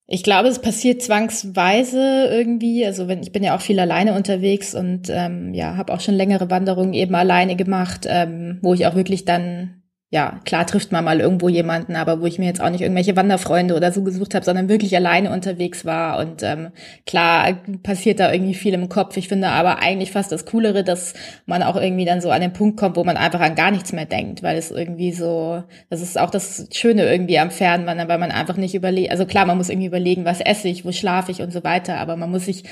[0.05, 2.85] Ich glaube, es passiert zwangsweise irgendwie.
[2.85, 6.15] Also wenn ich bin ja auch viel alleine unterwegs und ähm, ja, habe auch schon
[6.15, 9.82] längere Wanderungen eben alleine gemacht, ähm, wo ich auch wirklich dann
[10.13, 13.15] ja, klar trifft man mal irgendwo jemanden, aber wo ich mir jetzt auch nicht irgendwelche
[13.15, 16.19] Wanderfreunde oder so gesucht habe, sondern wirklich alleine unterwegs war.
[16.19, 16.67] Und ähm,
[17.07, 19.17] klar passiert da irgendwie viel im Kopf.
[19.17, 21.15] Ich finde aber eigentlich fast das Coolere, dass
[21.47, 23.91] man auch irgendwie dann so an den Punkt kommt, wo man einfach an gar nichts
[23.91, 28.19] mehr denkt, weil es irgendwie so, das ist auch das Schöne irgendwie am Fernwandern, weil
[28.19, 31.31] man einfach nicht überlegt, also klar, man muss irgendwie überlegen, was esse ich, wo schlafe
[31.31, 32.65] ich und so weiter, aber man muss sich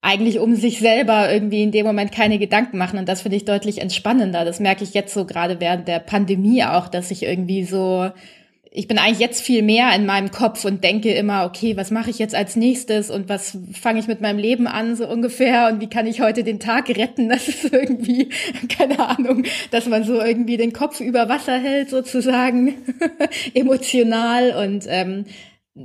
[0.00, 2.98] eigentlich um sich selber irgendwie in dem Moment keine Gedanken machen.
[2.98, 4.44] Und das finde ich deutlich entspannender.
[4.44, 8.10] Das merke ich jetzt so gerade während der Pandemie auch, dass ich irgendwie so
[8.70, 12.10] ich bin eigentlich jetzt viel mehr in meinem Kopf und denke immer, okay, was mache
[12.10, 15.80] ich jetzt als nächstes und was fange ich mit meinem Leben an, so ungefähr, und
[15.80, 17.28] wie kann ich heute den Tag retten?
[17.28, 18.28] Das ist irgendwie,
[18.68, 22.74] keine Ahnung, dass man so irgendwie den Kopf über Wasser hält, sozusagen,
[23.54, 25.24] emotional und ähm,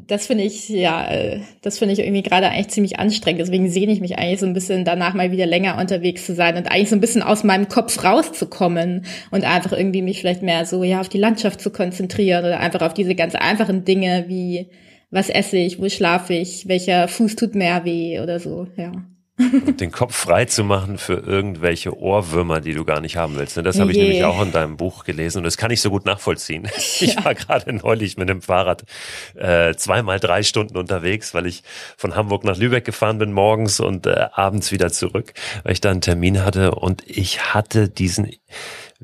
[0.07, 3.41] das finde ich, ja, äh, das finde ich irgendwie gerade eigentlich ziemlich anstrengend.
[3.41, 6.57] Deswegen sehne ich mich eigentlich so ein bisschen danach mal wieder länger unterwegs zu sein
[6.57, 10.65] und eigentlich so ein bisschen aus meinem Kopf rauszukommen und einfach irgendwie mich vielleicht mehr
[10.65, 14.69] so, ja, auf die Landschaft zu konzentrieren oder einfach auf diese ganz einfachen Dinge wie,
[15.11, 18.91] was esse ich, wo schlafe ich, welcher Fuß tut mehr weh oder so, ja
[19.79, 23.57] den Kopf frei zu machen für irgendwelche Ohrwürmer, die du gar nicht haben willst.
[23.57, 24.05] Das habe ich yeah.
[24.05, 26.69] nämlich auch in deinem Buch gelesen und das kann ich so gut nachvollziehen.
[26.99, 28.83] Ich war gerade neulich mit dem Fahrrad
[29.35, 31.63] äh, zweimal drei Stunden unterwegs, weil ich
[31.97, 35.91] von Hamburg nach Lübeck gefahren bin morgens und äh, abends wieder zurück, weil ich da
[35.91, 38.31] einen Termin hatte und ich hatte diesen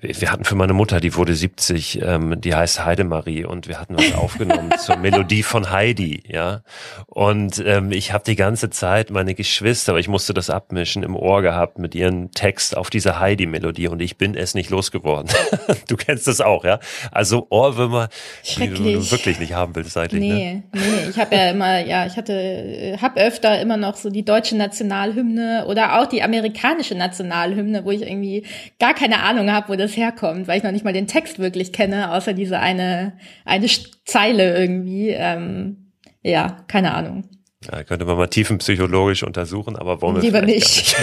[0.01, 3.97] wir hatten für meine Mutter, die wurde 70, ähm, die heißt Heidemarie und wir hatten
[3.97, 6.62] was aufgenommen zur Melodie von Heidi, ja.
[7.07, 11.15] Und ähm, ich habe die ganze Zeit meine Geschwister, aber ich musste das abmischen, im
[11.15, 15.29] Ohr gehabt mit ihren Text auf diese Heidi-Melodie und ich bin es nicht losgeworden.
[15.88, 16.79] du kennst das auch, ja?
[17.12, 18.09] Also Ohrwürmer,
[18.57, 20.21] die du wirklich nicht haben willst seitlich.
[20.21, 20.33] Ne?
[20.33, 20.63] Nee, ne?
[20.73, 24.55] nee, ich habe ja immer, ja, ich hatte, hab öfter immer noch so die deutsche
[24.55, 28.45] Nationalhymne oder auch die amerikanische Nationalhymne, wo ich irgendwie
[28.79, 31.39] gar keine Ahnung habe, wo das das herkommt, weil ich noch nicht mal den Text
[31.39, 33.13] wirklich kenne, außer diese eine,
[33.45, 33.67] eine
[34.06, 35.10] Zeile irgendwie.
[35.10, 37.23] Ähm, ja, keine Ahnung.
[37.69, 40.95] Ja, könnte man mal tiefenpsychologisch untersuchen, aber wollen wir Lieber nicht.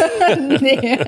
[0.48, 0.60] nicht.
[0.80, 0.98] nee.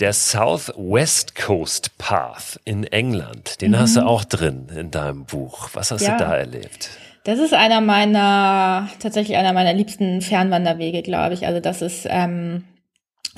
[0.00, 3.78] Der Southwest Coast Path in England, den mhm.
[3.78, 4.06] hast du mhm.
[4.06, 5.70] auch drin in deinem Buch.
[5.74, 6.16] Was hast ja.
[6.16, 6.90] du da erlebt?
[7.22, 11.46] Das ist einer meiner, tatsächlich einer meiner liebsten Fernwanderwege, glaube ich.
[11.46, 12.64] Also das ist ähm,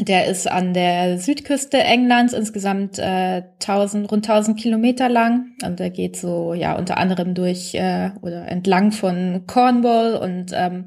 [0.00, 5.52] der ist an der Südküste Englands insgesamt äh, 1000, rund 1000 Kilometer lang.
[5.64, 10.16] Und der geht so, ja, unter anderem durch äh, oder entlang von Cornwall.
[10.16, 10.86] Und ähm,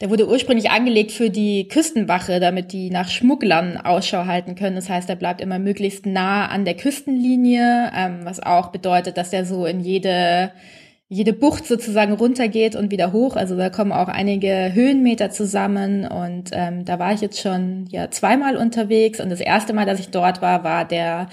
[0.00, 4.76] der wurde ursprünglich angelegt für die Küstenwache, damit die nach Schmugglern Ausschau halten können.
[4.76, 9.32] Das heißt, er bleibt immer möglichst nah an der Küstenlinie, ähm, was auch bedeutet, dass
[9.32, 10.52] er so in jede
[11.12, 13.36] jede Bucht sozusagen runtergeht und wieder hoch.
[13.36, 18.10] Also da kommen auch einige Höhenmeter zusammen und ähm, da war ich jetzt schon ja
[18.10, 21.28] zweimal unterwegs und das erste Mal, dass ich dort war, war der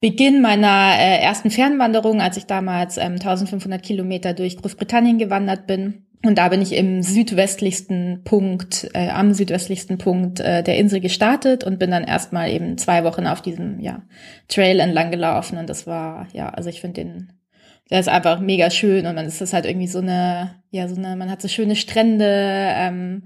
[0.00, 6.04] Beginn meiner äh, ersten Fernwanderung, als ich damals ähm, 1500 Kilometer durch Großbritannien gewandert bin.
[6.22, 11.64] Und da bin ich im südwestlichsten Punkt, äh, am südwestlichsten Punkt äh, der Insel gestartet
[11.64, 14.02] und bin dann erstmal eben zwei Wochen auf diesem ja,
[14.48, 15.56] Trail entlang gelaufen.
[15.56, 17.32] Und das war, ja, also ich finde den
[17.90, 20.96] der ist einfach mega schön und man ist das halt irgendwie so eine, ja, so
[20.96, 23.24] eine, man hat so schöne Strände, ähm,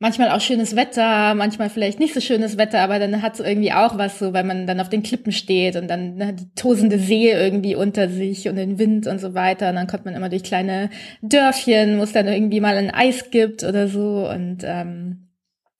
[0.00, 3.72] manchmal auch schönes Wetter, manchmal vielleicht nicht so schönes Wetter, aber dann hat es irgendwie
[3.72, 6.98] auch was so, weil man dann auf den Klippen steht und dann ne, die tosende
[6.98, 9.68] See irgendwie unter sich und den Wind und so weiter.
[9.68, 10.88] Und dann kommt man immer durch kleine
[11.20, 14.26] Dörfchen, wo es dann irgendwie mal ein Eis gibt oder so.
[14.28, 15.28] Und ähm,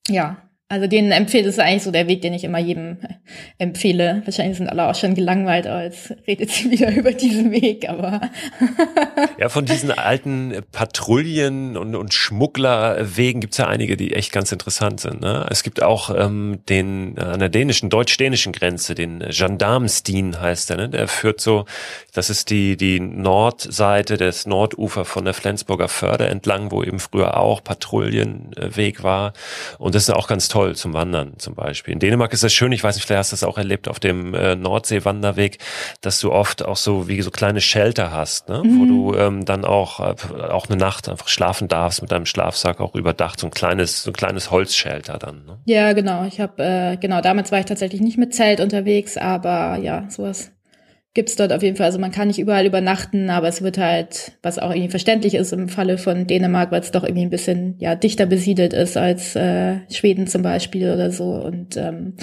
[0.06, 2.98] ja, also den empfehle, ist eigentlich so der Weg, den ich immer jedem
[3.58, 4.22] empfehle.
[4.24, 8.20] Wahrscheinlich sind alle auch schon gelangweilt, aber jetzt redet sie wieder über diesen Weg, aber.
[9.38, 15.00] ja, von diesen alten Patrouillen und, und Schmugglerwegen gibt's ja einige, die echt ganz interessant
[15.00, 15.20] sind.
[15.20, 15.44] Ne?
[15.50, 20.88] Es gibt auch ähm, den an der dänischen, deutsch-dänischen Grenze, den Gendarmstien heißt der, ne?
[20.88, 21.64] Der führt so,
[22.14, 27.36] das ist die, die Nordseite des Nordufer von der Flensburger Förde entlang, wo eben früher
[27.36, 29.32] auch Patrouillenweg war.
[29.78, 31.94] Und das ist auch ganz toll toll zum Wandern zum Beispiel.
[31.94, 33.98] In Dänemark ist das schön, ich weiß nicht, vielleicht hast du das auch erlebt auf
[33.98, 35.58] dem äh, Nordsee-Wanderweg,
[36.02, 38.62] dass du oft auch so wie so kleine Shelter hast, ne?
[38.62, 38.78] Mhm.
[38.78, 40.14] wo du ähm, dann auch, äh,
[40.50, 44.10] auch eine Nacht einfach schlafen darfst mit deinem Schlafsack auch überdacht, so ein kleines, so
[44.10, 45.46] ein kleines Holzshelter dann.
[45.46, 45.58] Ne?
[45.64, 46.26] Ja, genau.
[46.26, 50.52] Ich habe, äh, genau, damals war ich tatsächlich nicht mit Zelt unterwegs, aber ja, sowas
[51.14, 51.86] gibt's dort auf jeden Fall.
[51.86, 55.52] Also man kann nicht überall übernachten, aber es wird halt, was auch irgendwie verständlich ist
[55.52, 59.34] im Falle von Dänemark, weil es doch irgendwie ein bisschen ja dichter besiedelt ist als
[59.34, 61.32] äh, Schweden zum Beispiel oder so.
[61.32, 62.14] Und ähm,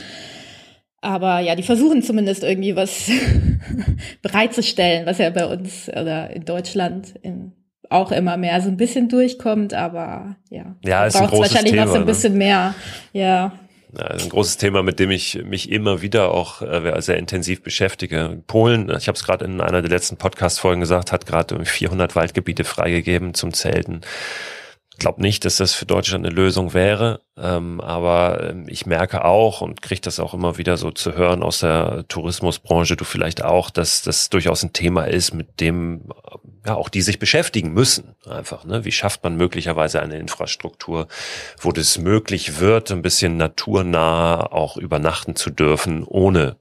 [1.01, 3.09] aber ja, die versuchen zumindest irgendwie was
[4.21, 7.51] bereitzustellen, was ja bei uns oder in Deutschland in,
[7.89, 11.99] auch immer mehr so ein bisschen durchkommt, aber ja, ja braucht wahrscheinlich Thema, noch so
[11.99, 12.39] ein bisschen ne?
[12.39, 12.75] mehr.
[13.13, 13.53] Ja.
[13.97, 18.41] Ja, ein großes Thema, mit dem ich mich immer wieder auch äh, sehr intensiv beschäftige.
[18.45, 22.63] Polen, ich habe es gerade in einer der letzten Podcast-Folgen gesagt, hat gerade 400 Waldgebiete
[22.63, 24.01] freigegeben zum Zelten.
[24.97, 29.25] Ich glaube nicht, dass das für Deutschland eine Lösung wäre, ähm, aber ähm, ich merke
[29.25, 33.43] auch und kriege das auch immer wieder so zu hören aus der Tourismusbranche, du vielleicht
[33.43, 36.05] auch, dass das durchaus ein Thema ist, mit dem
[36.65, 38.15] ja auch die sich beschäftigen müssen.
[38.27, 38.85] Einfach, ne?
[38.85, 41.07] Wie schafft man möglicherweise eine Infrastruktur,
[41.59, 46.55] wo das möglich wird, ein bisschen naturnah auch übernachten zu dürfen, ohne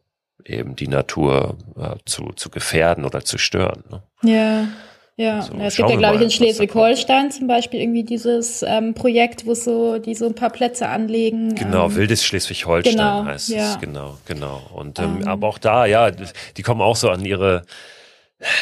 [0.45, 3.83] eben die Natur äh, zu, zu gefährden oder zu stören.
[3.89, 4.03] Ne?
[4.23, 4.69] Ja.
[5.19, 9.47] Ja, also, es gibt ja, glaube ich, in Schleswig-Holstein zum Beispiel irgendwie dieses ähm, Projekt,
[9.47, 11.55] wo so, die so ein paar Plätze anlegen.
[11.55, 13.73] Genau, ähm, Wildes Schleswig-Holstein genau, heißt ja.
[13.73, 14.61] es, genau, genau.
[14.75, 17.65] Und ähm, ähm, aber auch da, ja, die kommen auch so an ihre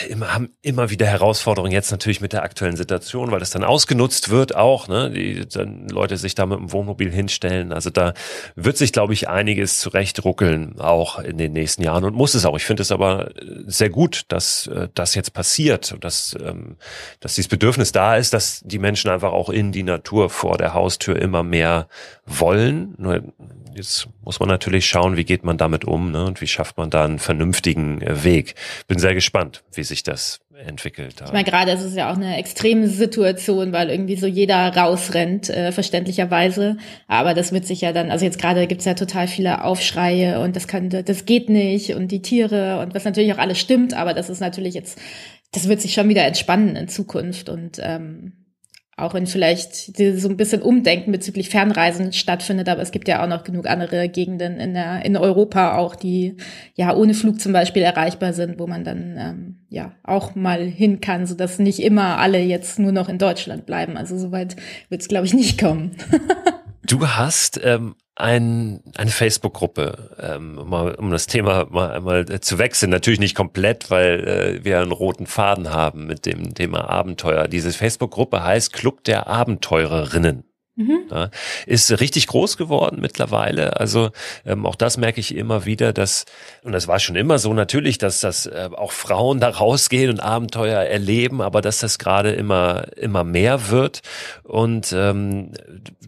[0.09, 4.31] immer haben immer wieder Herausforderungen jetzt natürlich mit der aktuellen Situation, weil das dann ausgenutzt
[4.31, 7.73] wird auch, ne, die dann Leute sich da mit dem Wohnmobil hinstellen.
[7.73, 8.15] Also da
[8.55, 12.57] wird sich, glaube ich, einiges zurechtruckeln auch in den nächsten Jahren und muss es auch.
[12.57, 13.31] Ich finde es aber
[13.67, 16.77] sehr gut, dass äh, das jetzt passiert und dass ähm,
[17.19, 20.75] dass dieses Bedürfnis da ist, dass die Menschen einfach auch in die Natur vor der
[20.75, 21.89] Haustür immer mehr
[22.27, 22.95] wollen.
[22.99, 23.23] Nur
[23.75, 26.25] jetzt muss man natürlich schauen, wie geht man damit um ne?
[26.25, 28.55] und wie schafft man da einen vernünftigen äh, Weg.
[28.87, 31.23] Bin sehr gespannt, wie sich das entwickelt.
[31.25, 35.51] Ich meine, gerade ist es ja auch eine extreme Situation, weil irgendwie so jeder rausrennt,
[35.51, 36.77] äh, verständlicherweise.
[37.09, 40.57] Aber das wird sich ja dann, also jetzt gerade gibt's ja total viele Aufschreie und
[40.57, 44.15] das könnte, das geht nicht und die Tiere und was natürlich auch alles stimmt, aber
[44.15, 44.99] das ist natürlich jetzt,
[45.53, 48.44] das wird sich schon wieder entspannen in Zukunft und ähm,
[48.97, 53.29] auch wenn vielleicht so ein bisschen Umdenken bezüglich Fernreisen stattfindet, aber es gibt ja auch
[53.29, 56.37] noch genug andere Gegenden in, der, in Europa auch, die
[56.75, 61.01] ja ohne Flug zum Beispiel erreichbar sind, wo man dann ähm, ja auch mal hin
[61.01, 63.97] kann, so dass nicht immer alle jetzt nur noch in Deutschland bleiben.
[63.97, 64.57] Also soweit
[64.89, 65.97] wird es, glaube ich, nicht kommen.
[66.85, 72.91] du hast ähm, ein, eine Facebook-Gruppe, ähm, mal, um das Thema mal einmal zu wechseln.
[72.91, 77.49] Natürlich nicht komplett, weil äh, wir einen roten Faden haben mit dem Thema Abenteuer.
[77.49, 80.45] Diese Facebook-Gruppe heißt Club der Abenteurerinnen.
[80.77, 81.31] Mhm.
[81.67, 83.79] Ist richtig groß geworden mittlerweile.
[83.79, 84.11] Also
[84.45, 86.25] ähm, auch das merke ich immer wieder, dass,
[86.65, 90.19] und das war schon immer so natürlich, dass das äh, auch Frauen da rausgehen und
[90.21, 94.01] Abenteuer erleben, aber dass das gerade immer, immer mehr wird
[94.43, 95.53] und ähm,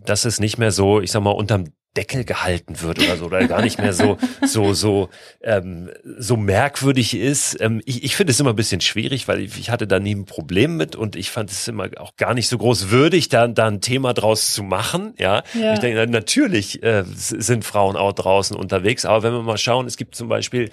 [0.05, 3.47] dass es nicht mehr so, ich sag mal, unterm Deckel gehalten wird oder so, oder
[3.47, 5.09] gar nicht mehr so, so, so,
[5.43, 7.61] ähm, so merkwürdig ist.
[7.61, 10.15] Ähm, ich ich finde es immer ein bisschen schwierig, weil ich, ich hatte da nie
[10.15, 13.49] ein Problem mit und ich fand es immer auch gar nicht so groß würdig, da,
[13.49, 15.15] da ein Thema draus zu machen.
[15.19, 15.75] Ja, ja.
[15.75, 19.97] ich denke, natürlich äh, sind Frauen auch draußen unterwegs, aber wenn wir mal schauen, es
[19.97, 20.71] gibt zum Beispiel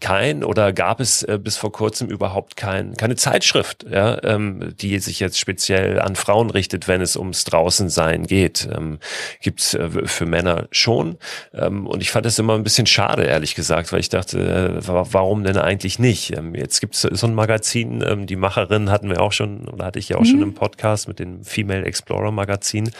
[0.00, 4.98] kein oder gab es äh, bis vor kurzem überhaupt kein, keine Zeitschrift, ja, ähm, die
[4.98, 8.68] sich jetzt speziell an Frauen richtet, wenn es ums Draußensein geht.
[8.72, 8.98] Ähm,
[9.40, 11.18] Gibt es äh, für Männer schon.
[11.52, 14.88] Ähm, und ich fand das immer ein bisschen schade, ehrlich gesagt, weil ich dachte, äh,
[14.88, 16.36] warum denn eigentlich nicht?
[16.36, 19.86] Ähm, jetzt gibt es so ein Magazin, ähm, die Macherin hatten wir auch schon, oder
[19.86, 20.26] hatte ich ja auch mhm.
[20.26, 22.90] schon im Podcast mit dem Female Explorer Magazin.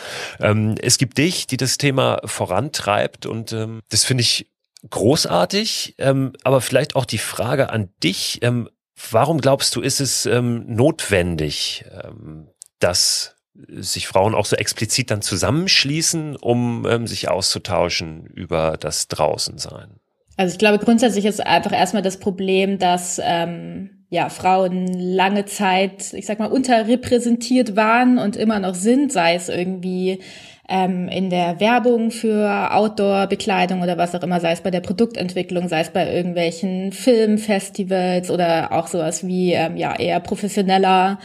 [0.41, 4.47] Ähm, es gibt dich, die das Thema vorantreibt und ähm, das finde ich
[4.91, 8.69] großartig, ähm, aber vielleicht auch die Frage an dich, ähm,
[9.11, 15.23] warum glaubst du, ist es ähm, notwendig, ähm, dass sich Frauen auch so explizit dann
[15.23, 20.01] zusammenschließen, um ähm, sich auszutauschen über das Draußensein?
[20.37, 26.13] Also ich glaube, grundsätzlich ist einfach erstmal das Problem, dass ähm, ja Frauen lange Zeit,
[26.13, 30.21] ich sag mal, unterrepräsentiert waren und immer noch sind, sei es irgendwie
[30.69, 35.69] ähm, in der Werbung für Outdoor-Bekleidung oder was auch immer, sei es bei der Produktentwicklung,
[35.69, 41.19] sei es bei irgendwelchen Filmfestivals oder auch sowas wie ähm, ja eher professioneller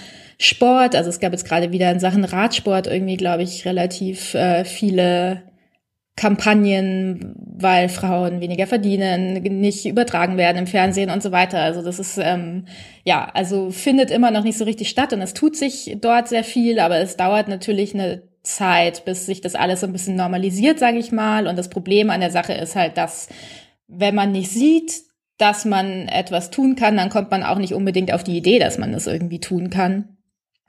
[0.43, 0.95] Sport.
[0.95, 5.43] Also es gab jetzt gerade wieder in Sachen Radsport irgendwie, glaube ich, relativ äh, viele
[6.17, 11.59] Kampagnen, weil Frauen weniger verdienen, nicht übertragen werden im Fernsehen und so weiter.
[11.59, 12.65] Also das ist ähm,
[13.05, 16.43] ja, also findet immer noch nicht so richtig statt und es tut sich dort sehr
[16.43, 20.77] viel, aber es dauert natürlich eine Zeit, bis sich das alles so ein bisschen normalisiert,
[20.77, 21.47] sage ich mal.
[21.47, 23.29] Und das Problem an der Sache ist halt, dass
[23.87, 25.03] wenn man nicht sieht,
[25.37, 28.77] dass man etwas tun kann, dann kommt man auch nicht unbedingt auf die Idee, dass
[28.77, 30.12] man das irgendwie tun kann.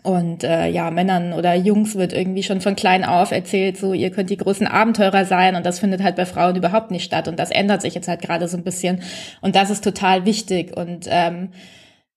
[0.05, 4.11] Und äh, ja, Männern oder Jungs wird irgendwie schon von klein auf erzählt, so ihr
[4.11, 7.27] könnt die großen Abenteurer sein und das findet halt bei Frauen überhaupt nicht statt.
[7.27, 9.01] Und das ändert sich jetzt halt gerade so ein bisschen.
[9.41, 10.77] Und das ist total wichtig.
[10.77, 11.49] Und ähm,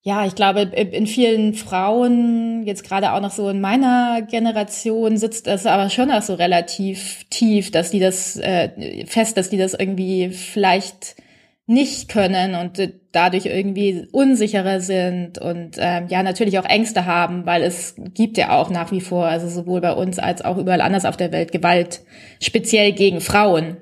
[0.01, 5.47] ja, ich glaube, in vielen Frauen, jetzt gerade auch noch so in meiner Generation, sitzt
[5.47, 9.73] es aber schon auch so relativ tief, dass die das äh, fest, dass die das
[9.73, 11.15] irgendwie vielleicht
[11.69, 17.61] nicht können und dadurch irgendwie unsicherer sind und ähm, ja natürlich auch Ängste haben, weil
[17.61, 21.03] es gibt ja auch nach wie vor, also sowohl bei uns als auch überall anders
[21.03, 22.01] auf der Welt Gewalt,
[22.41, 23.77] speziell gegen Frauen.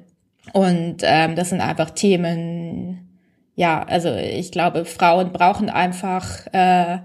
[0.51, 3.07] Und ähm, das sind einfach Themen,
[3.55, 6.99] ja, also ich glaube, Frauen brauchen einfach äh,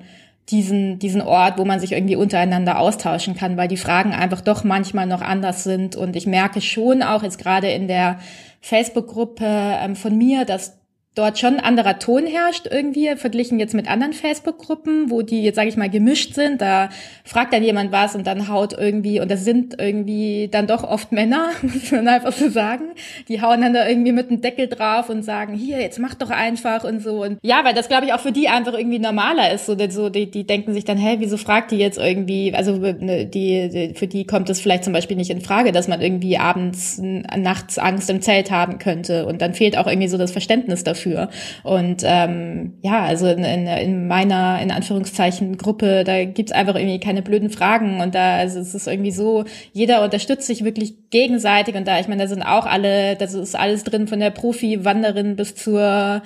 [0.49, 4.65] diesen, diesen Ort, wo man sich irgendwie untereinander austauschen kann, weil die Fragen einfach doch
[4.65, 5.95] manchmal noch anders sind.
[5.95, 8.19] Und ich merke schon auch jetzt gerade in der
[8.61, 10.80] Facebook-Gruppe ähm, von mir, dass
[11.17, 15.57] dort schon ein anderer Ton herrscht irgendwie, verglichen jetzt mit anderen Facebook-Gruppen, wo die jetzt,
[15.57, 16.61] sage ich mal, gemischt sind.
[16.61, 16.89] Da
[17.25, 21.11] fragt dann jemand was und dann haut irgendwie, und das sind irgendwie dann doch oft
[21.11, 22.91] Männer, muss man einfach so sagen,
[23.29, 26.31] die hauen dann da irgendwie mit dem Deckel drauf und sagen, hier, jetzt mach doch
[26.31, 27.25] einfach und so.
[27.25, 29.67] Und ja, weil das, glaube ich, auch für die einfach irgendwie normaler ist.
[29.67, 33.27] So, so die, die denken sich dann, hä, wieso fragt die jetzt irgendwie, also ne,
[33.27, 36.39] die, die, für die kommt es vielleicht zum Beispiel nicht in Frage, dass man irgendwie
[36.39, 39.27] abends, nachts Angst im Zelt haben könnte.
[39.27, 41.29] Und dann fehlt auch irgendwie so das Verständnis dafür dafür.
[41.63, 47.01] Und ähm, ja, also in, in, in meiner, in Anführungszeichen, Gruppe, da gibt's einfach irgendwie
[47.01, 51.75] keine blöden Fragen und da also es ist irgendwie so, jeder unterstützt sich wirklich gegenseitig
[51.75, 55.37] und da, ich meine, da sind auch alle, das ist alles drin von der Profi-Wanderin
[55.37, 56.23] bis zur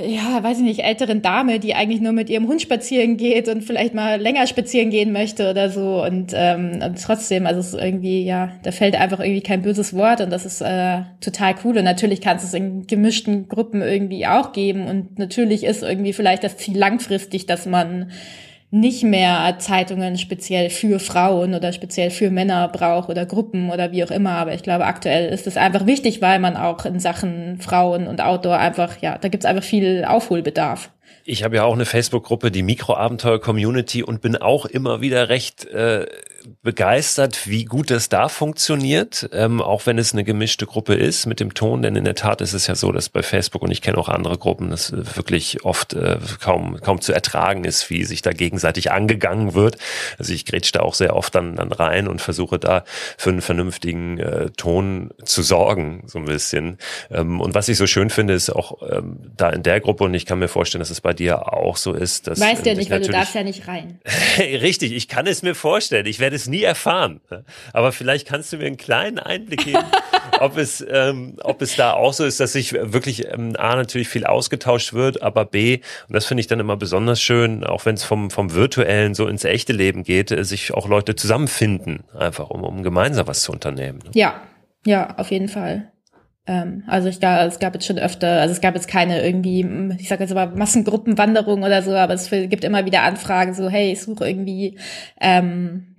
[0.00, 3.62] ja, weiß ich nicht, älteren Dame, die eigentlich nur mit ihrem Hund spazieren geht und
[3.62, 6.04] vielleicht mal länger spazieren gehen möchte oder so.
[6.04, 9.94] Und, ähm, und trotzdem, also es ist irgendwie, ja, da fällt einfach irgendwie kein böses
[9.94, 11.78] Wort und das ist äh, total cool.
[11.78, 14.86] Und natürlich kannst du es in gemischten Gruppen irgendwie auch geben.
[14.86, 18.12] Und natürlich ist irgendwie vielleicht das Ziel langfristig, dass man
[18.70, 24.04] nicht mehr Zeitungen speziell für Frauen oder speziell für Männer braucht oder Gruppen oder wie
[24.04, 24.32] auch immer.
[24.32, 28.20] Aber ich glaube, aktuell ist es einfach wichtig, weil man auch in Sachen Frauen und
[28.20, 30.90] Outdoor einfach, ja, da gibt's einfach viel Aufholbedarf.
[31.24, 36.06] Ich habe ja auch eine Facebook-Gruppe, die Mikroabenteuer-Community und bin auch immer wieder recht äh,
[36.62, 41.40] begeistert, wie gut das da funktioniert, ähm, auch wenn es eine gemischte Gruppe ist mit
[41.40, 43.82] dem Ton, denn in der Tat ist es ja so, dass bei Facebook und ich
[43.82, 48.22] kenne auch andere Gruppen, das wirklich oft äh, kaum kaum zu ertragen ist, wie sich
[48.22, 49.76] da gegenseitig angegangen wird.
[50.18, 52.84] Also ich grätsch da auch sehr oft dann dann rein und versuche da
[53.16, 56.78] für einen vernünftigen äh, Ton zu sorgen, so ein bisschen.
[57.10, 60.14] Ähm, und was ich so schön finde, ist auch ähm, da in der Gruppe und
[60.14, 62.76] ich kann mir vorstellen, dass es bei dir auch so ist, dass weißt du ja
[62.76, 64.00] nicht, weil du darfst ja nicht rein.
[64.38, 66.06] Richtig, ich kann es mir vorstellen.
[66.06, 67.20] Ich werde es nie erfahren.
[67.72, 69.84] Aber vielleicht kannst du mir einen kleinen Einblick geben,
[70.40, 74.08] ob es, ähm, ob es da auch so ist, dass sich wirklich ähm, A natürlich
[74.08, 77.94] viel ausgetauscht wird, aber B, und das finde ich dann immer besonders schön, auch wenn
[77.94, 82.50] es vom, vom virtuellen so ins echte Leben geht, äh, sich auch Leute zusammenfinden, einfach
[82.50, 84.00] um, um gemeinsam was zu unternehmen.
[84.04, 84.10] Ne?
[84.14, 84.42] Ja,
[84.86, 85.92] ja, auf jeden Fall
[86.86, 89.66] also ich glaube, es gab jetzt schon öfter, also es gab jetzt keine irgendwie,
[89.98, 93.92] ich sage jetzt aber Massengruppenwanderung oder so, aber es gibt immer wieder Anfragen so, hey,
[93.92, 94.78] ich suche irgendwie
[95.20, 95.96] ähm,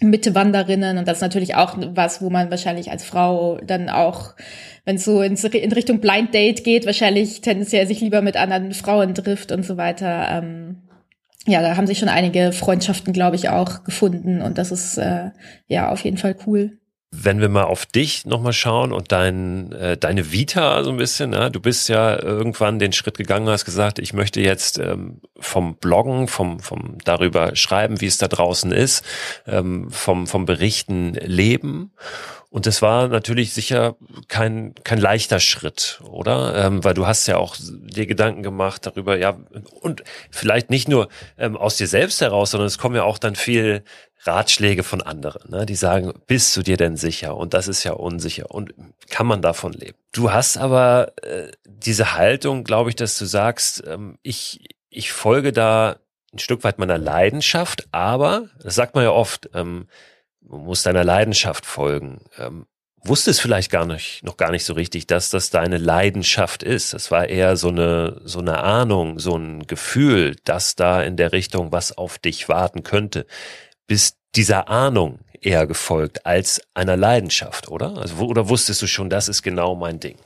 [0.00, 4.36] Mittewanderinnen und das ist natürlich auch was, wo man wahrscheinlich als Frau dann auch,
[4.84, 8.72] wenn es so ins, in Richtung Blind Date geht, wahrscheinlich tendenziell sich lieber mit anderen
[8.74, 10.28] Frauen trifft und so weiter.
[10.30, 10.82] Ähm,
[11.46, 15.30] ja, da haben sich schon einige Freundschaften, glaube ich, auch gefunden und das ist äh,
[15.66, 16.78] ja auf jeden Fall cool.
[17.10, 21.32] Wenn wir mal auf dich nochmal schauen und dein, äh, deine Vita so ein bisschen,
[21.32, 25.76] ja, du bist ja irgendwann den Schritt gegangen, hast gesagt, ich möchte jetzt ähm, vom
[25.76, 29.04] Bloggen, vom, vom darüber schreiben, wie es da draußen ist,
[29.46, 31.92] ähm, vom, vom Berichten leben.
[32.50, 33.96] Und das war natürlich sicher
[34.28, 36.66] kein, kein leichter Schritt, oder?
[36.66, 39.38] Ähm, weil du hast ja auch dir Gedanken gemacht darüber, ja,
[39.80, 43.36] und vielleicht nicht nur ähm, aus dir selbst heraus, sondern es kommen ja auch dann
[43.36, 43.84] viel
[44.24, 45.64] Ratschläge von anderen, ne?
[45.64, 47.36] die sagen, bist du dir denn sicher?
[47.36, 48.50] Und das ist ja unsicher.
[48.50, 48.74] Und
[49.08, 49.96] kann man davon leben?
[50.12, 55.52] Du hast aber äh, diese Haltung, glaube ich, dass du sagst, ähm, ich, ich folge
[55.52, 55.98] da
[56.32, 59.86] ein Stück weit meiner Leidenschaft, aber, das sagt man ja oft, ähm,
[60.40, 62.24] man muss deiner Leidenschaft folgen.
[62.38, 62.66] Ähm,
[63.04, 66.92] wusstest vielleicht gar nicht, noch gar nicht so richtig, dass das deine Leidenschaft ist.
[66.92, 71.32] Das war eher so eine, so eine Ahnung, so ein Gefühl, dass da in der
[71.32, 73.26] Richtung was auf dich warten könnte
[73.88, 77.96] bist dieser Ahnung eher gefolgt als einer Leidenschaft, oder?
[77.96, 80.16] Also, oder wusstest du schon, das ist genau mein Ding?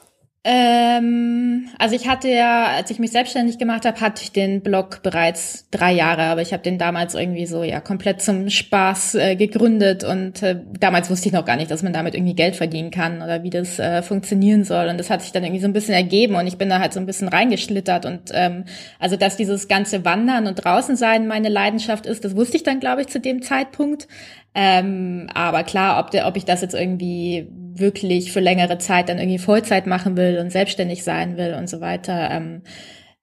[0.44, 5.00] Ähm, also ich hatte ja, als ich mich selbstständig gemacht habe, hatte ich den Blog
[5.04, 9.36] bereits drei Jahre, aber ich habe den damals irgendwie so ja komplett zum Spaß äh,
[9.36, 12.90] gegründet und äh, damals wusste ich noch gar nicht, dass man damit irgendwie Geld verdienen
[12.90, 15.72] kann oder wie das äh, funktionieren soll und das hat sich dann irgendwie so ein
[15.72, 18.64] bisschen ergeben und ich bin da halt so ein bisschen reingeschlittert und ähm,
[18.98, 22.80] also dass dieses ganze Wandern und draußen sein meine Leidenschaft ist, das wusste ich dann
[22.80, 24.08] glaube ich zu dem Zeitpunkt,
[24.54, 29.18] ähm, aber klar, ob, der, ob ich das jetzt irgendwie wirklich für längere Zeit dann
[29.18, 32.62] irgendwie Vollzeit machen will und selbstständig sein will und so weiter, ähm,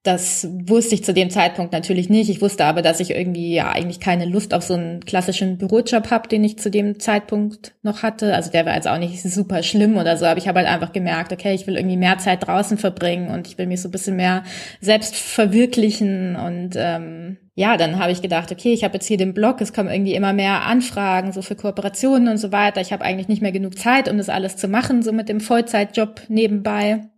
[0.04, 2.30] das wusste ich zu dem Zeitpunkt natürlich nicht.
[2.30, 6.10] Ich wusste aber, dass ich irgendwie ja eigentlich keine Lust auf so einen klassischen Bürojob
[6.10, 8.34] habe, den ich zu dem Zeitpunkt noch hatte.
[8.34, 10.94] Also der war jetzt auch nicht super schlimm oder so, aber ich habe halt einfach
[10.94, 13.92] gemerkt, okay, ich will irgendwie mehr Zeit draußen verbringen und ich will mich so ein
[13.92, 14.44] bisschen mehr
[14.80, 19.34] selbst verwirklichen und ähm, ja, dann habe ich gedacht, okay, ich habe jetzt hier den
[19.34, 22.80] Blog, es kommen irgendwie immer mehr Anfragen so für Kooperationen und so weiter.
[22.80, 25.42] Ich habe eigentlich nicht mehr genug Zeit, um das alles zu machen, so mit dem
[25.42, 27.10] Vollzeitjob nebenbei.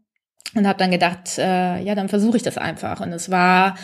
[0.55, 3.01] Und habe dann gedacht, äh, ja, dann versuche ich das einfach.
[3.01, 3.75] Und es war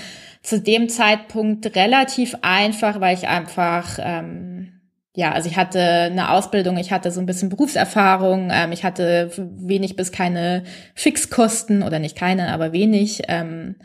[0.41, 4.81] zu dem Zeitpunkt relativ einfach, weil ich einfach ähm,
[5.15, 9.29] ja, also ich hatte eine Ausbildung, ich hatte so ein bisschen Berufserfahrung, ähm, ich hatte
[9.35, 10.63] wenig bis keine
[10.95, 13.21] Fixkosten oder nicht keine, aber wenig.
[13.27, 13.75] Ähm,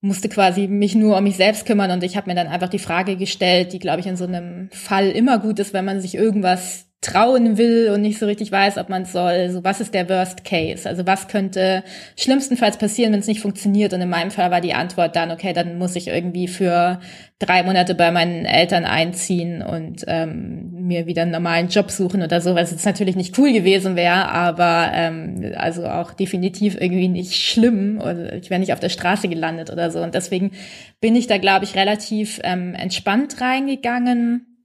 [0.00, 2.78] musste quasi mich nur um mich selbst kümmern und ich habe mir dann einfach die
[2.78, 6.14] Frage gestellt, die glaube ich in so einem Fall immer gut ist, wenn man sich
[6.14, 9.50] irgendwas trauen will und nicht so richtig weiß, ob man soll.
[9.50, 10.88] So, was ist der Worst Case?
[10.88, 11.84] Also was könnte
[12.16, 13.92] schlimmstenfalls passieren, wenn es nicht funktioniert?
[13.92, 16.98] Und in meinem Fall war die Antwort dann, okay, dann muss ich irgendwie für
[17.38, 22.40] drei Monate bei meinen Eltern einziehen und ähm, mir wieder einen normalen Job suchen oder
[22.40, 27.34] so, was jetzt natürlich nicht cool gewesen wäre, aber ähm, also auch definitiv irgendwie nicht
[27.34, 30.00] schlimm oder ich wäre nicht auf der Straße gelandet oder so.
[30.02, 30.52] Und deswegen
[31.00, 34.55] bin ich da, glaube ich, relativ ähm, entspannt reingegangen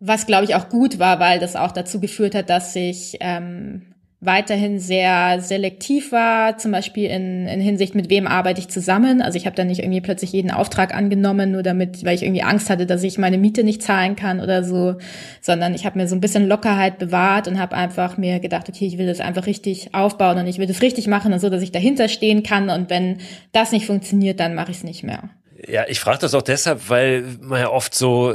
[0.00, 3.94] was, glaube ich, auch gut war, weil das auch dazu geführt hat, dass ich ähm,
[4.24, 9.20] weiterhin sehr selektiv war, zum Beispiel in, in Hinsicht, mit wem arbeite ich zusammen.
[9.20, 12.42] Also ich habe dann nicht irgendwie plötzlich jeden Auftrag angenommen, nur damit, weil ich irgendwie
[12.42, 14.96] Angst hatte, dass ich meine Miete nicht zahlen kann oder so,
[15.40, 18.86] sondern ich habe mir so ein bisschen Lockerheit bewahrt und habe einfach mir gedacht, okay,
[18.86, 21.62] ich will das einfach richtig aufbauen und ich will das richtig machen und so, dass
[21.62, 23.18] ich dahinter stehen kann und wenn
[23.52, 25.30] das nicht funktioniert, dann mache ich es nicht mehr.
[25.66, 28.34] Ja, ich frage das auch deshalb, weil man ja oft so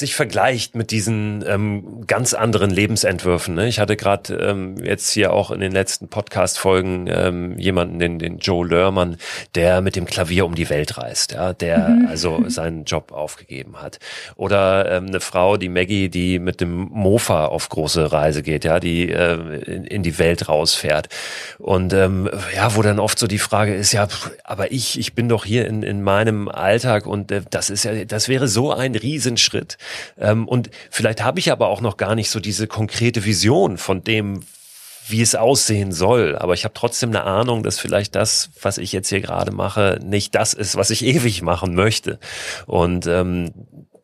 [0.00, 3.54] sich vergleicht mit diesen ähm, ganz anderen Lebensentwürfen.
[3.54, 3.68] Ne?
[3.68, 8.38] Ich hatte gerade ähm, jetzt hier auch in den letzten Podcast-Folgen ähm, jemanden, den, den
[8.38, 9.16] Joe Lörmann,
[9.54, 12.08] der mit dem Klavier um die Welt reist, ja, der mhm.
[12.08, 14.00] also seinen Job aufgegeben hat.
[14.36, 18.80] Oder ähm, eine Frau, die Maggie, die mit dem Mofa auf große Reise geht, ja,
[18.80, 19.34] die äh,
[19.64, 21.08] in, in die Welt rausfährt.
[21.58, 24.08] Und ähm, ja, wo dann oft so die Frage ist, ja,
[24.44, 28.04] aber ich, ich bin doch hier in, in meinem Alltag und äh, das ist ja,
[28.04, 29.76] das wäre so ein Riesenschritt.
[30.18, 34.04] Ähm, und vielleicht habe ich aber auch noch gar nicht so diese konkrete Vision von
[34.04, 34.42] dem,
[35.08, 36.36] wie es aussehen soll.
[36.36, 39.98] Aber ich habe trotzdem eine Ahnung, dass vielleicht das, was ich jetzt hier gerade mache,
[40.02, 42.18] nicht das ist, was ich ewig machen möchte.
[42.66, 43.52] Und ähm,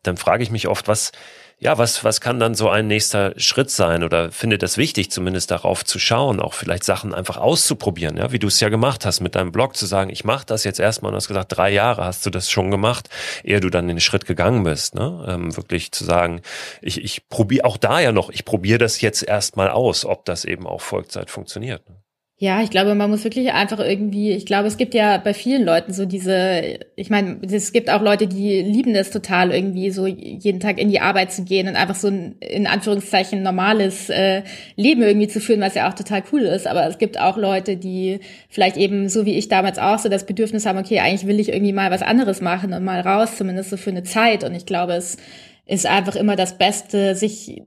[0.03, 1.11] dann frage ich mich oft, was
[1.59, 5.49] ja, was, was kann dann so ein nächster Schritt sein oder findet das wichtig, zumindest
[5.49, 9.21] darauf zu schauen, auch vielleicht Sachen einfach auszuprobieren, ja, wie du es ja gemacht hast
[9.21, 11.71] mit deinem Blog, zu sagen, ich mache das jetzt erstmal und du hast gesagt, drei
[11.71, 13.09] Jahre hast du das schon gemacht,
[13.43, 15.25] ehe du dann den Schritt gegangen bist, ne?
[15.27, 16.41] Ähm, wirklich zu sagen,
[16.81, 20.45] ich, ich probiere auch da ja noch, ich probiere das jetzt erstmal aus, ob das
[20.45, 21.89] eben auch Vollzeit funktioniert.
[21.89, 21.95] Ne?
[22.39, 25.63] Ja, ich glaube, man muss wirklich einfach irgendwie, ich glaube, es gibt ja bei vielen
[25.63, 30.05] Leuten so diese, ich meine, es gibt auch Leute, die lieben das total, irgendwie so
[30.05, 34.43] jeden Tag in die Arbeit zu gehen und einfach so ein, in Anführungszeichen, normales äh,
[34.75, 36.67] Leben irgendwie zu führen, was ja auch total cool ist.
[36.67, 38.19] Aber es gibt auch Leute, die
[38.49, 41.49] vielleicht eben, so wie ich damals auch, so das Bedürfnis haben, okay, eigentlich will ich
[41.49, 44.43] irgendwie mal was anderes machen und mal raus, zumindest so für eine Zeit.
[44.43, 45.17] Und ich glaube, es
[45.65, 47.63] ist einfach immer das Beste, sich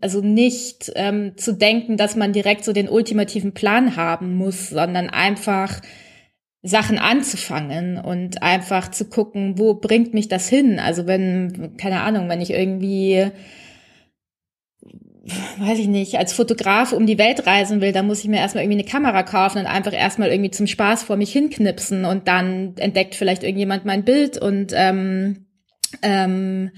[0.00, 5.08] also nicht ähm, zu denken, dass man direkt so den ultimativen Plan haben muss, sondern
[5.08, 5.80] einfach
[6.62, 10.78] Sachen anzufangen und einfach zu gucken, wo bringt mich das hin?
[10.78, 13.30] Also wenn, keine Ahnung, wenn ich irgendwie,
[15.58, 18.64] weiß ich nicht, als Fotograf um die Welt reisen will, dann muss ich mir erstmal
[18.64, 22.74] irgendwie eine Kamera kaufen und einfach erstmal irgendwie zum Spaß vor mich hinknipsen und dann
[22.78, 25.46] entdeckt vielleicht irgendjemand mein Bild und ähm,
[26.00, 26.70] ähm,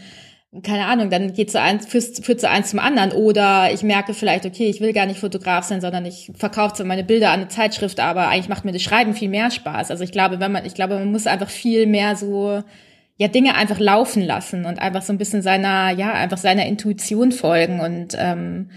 [0.62, 3.12] keine Ahnung, dann geht so eins, führt, führt so eins zum anderen.
[3.12, 6.84] Oder ich merke vielleicht, okay, ich will gar nicht Fotograf sein, sondern ich verkaufe so
[6.84, 9.90] meine Bilder an eine Zeitschrift, aber eigentlich macht mir das Schreiben viel mehr Spaß.
[9.90, 12.62] Also ich glaube, wenn man, ich glaube, man muss einfach viel mehr so,
[13.16, 17.32] ja, Dinge einfach laufen lassen und einfach so ein bisschen seiner, ja, einfach seiner Intuition
[17.32, 18.70] folgen und ähm,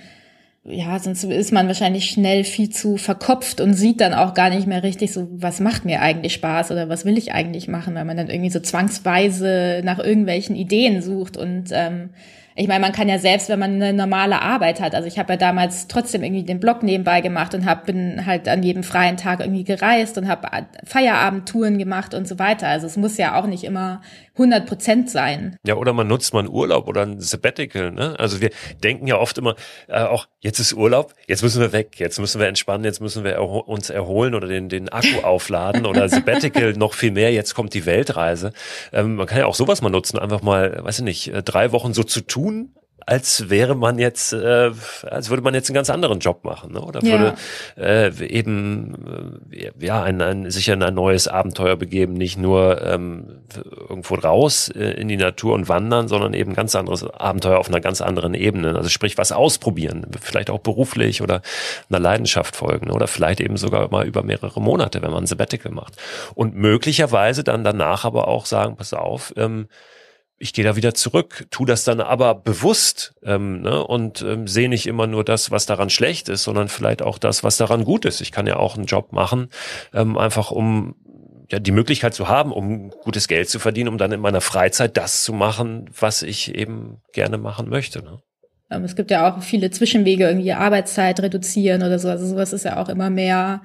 [0.66, 4.68] ja, sonst ist man wahrscheinlich schnell viel zu verkopft und sieht dann auch gar nicht
[4.68, 8.06] mehr richtig so, was macht mir eigentlich Spaß oder was will ich eigentlich machen, weil
[8.06, 12.10] man dann irgendwie so zwangsweise nach irgendwelchen Ideen sucht und ähm,
[12.60, 15.34] ich meine, man kann ja selbst, wenn man eine normale Arbeit hat, also ich habe
[15.34, 19.16] ja damals trotzdem irgendwie den Blog nebenbei gemacht und hab, bin halt an jedem freien
[19.16, 20.50] Tag irgendwie gereist und habe
[20.84, 22.68] Feierabendtouren gemacht und so weiter.
[22.68, 24.02] Also es muss ja auch nicht immer
[24.40, 25.58] 100 Prozent sein.
[25.66, 27.92] Ja, oder man nutzt mal einen Urlaub oder ein Sabbatical.
[27.92, 28.16] Ne?
[28.18, 28.50] Also wir
[28.82, 29.56] denken ja oft immer,
[29.88, 33.24] äh, auch jetzt ist Urlaub, jetzt müssen wir weg, jetzt müssen wir entspannen, jetzt müssen
[33.26, 37.54] wir erho uns erholen oder den, den Akku aufladen oder Sabbatical noch viel mehr, jetzt
[37.54, 38.54] kommt die Weltreise.
[38.94, 41.74] Ähm, man kann ja auch sowas mal nutzen, einfach mal, weiß ich nicht, äh, drei
[41.74, 42.49] Wochen so zu tun,
[43.10, 44.72] als wäre man jetzt, äh,
[45.10, 46.82] als würde man jetzt einen ganz anderen Job machen, ne?
[46.82, 47.34] oder würde
[47.76, 47.84] ja.
[47.84, 53.42] äh, eben äh, ja ein, ein, sicher in ein neues Abenteuer begeben, nicht nur ähm,
[53.90, 57.82] irgendwo raus äh, in die Natur und wandern, sondern eben ganz anderes Abenteuer auf einer
[57.82, 58.76] ganz anderen Ebene.
[58.76, 61.42] Also sprich was ausprobieren, vielleicht auch beruflich oder
[61.90, 62.94] einer Leidenschaft folgen ne?
[62.94, 65.96] oder vielleicht eben sogar mal über mehrere Monate, wenn man ein Sabbatical macht
[66.36, 69.34] und möglicherweise dann danach aber auch sagen, pass auf.
[69.36, 69.68] Ähm,
[70.40, 74.70] ich gehe da wieder zurück, tu das dann aber bewusst ähm, ne, und ähm, sehe
[74.70, 78.06] nicht immer nur das, was daran schlecht ist, sondern vielleicht auch das, was daran gut
[78.06, 78.22] ist.
[78.22, 79.50] Ich kann ja auch einen Job machen,
[79.94, 80.96] ähm, einfach um
[81.52, 84.96] ja, die Möglichkeit zu haben, um gutes Geld zu verdienen, um dann in meiner Freizeit
[84.98, 88.04] das zu machen, was ich eben gerne machen möchte.
[88.04, 88.20] Ne?
[88.72, 92.08] Ähm, es gibt ja auch viele Zwischenwege, irgendwie Arbeitszeit reduzieren oder so.
[92.08, 93.62] Also sowas ist ja auch immer mehr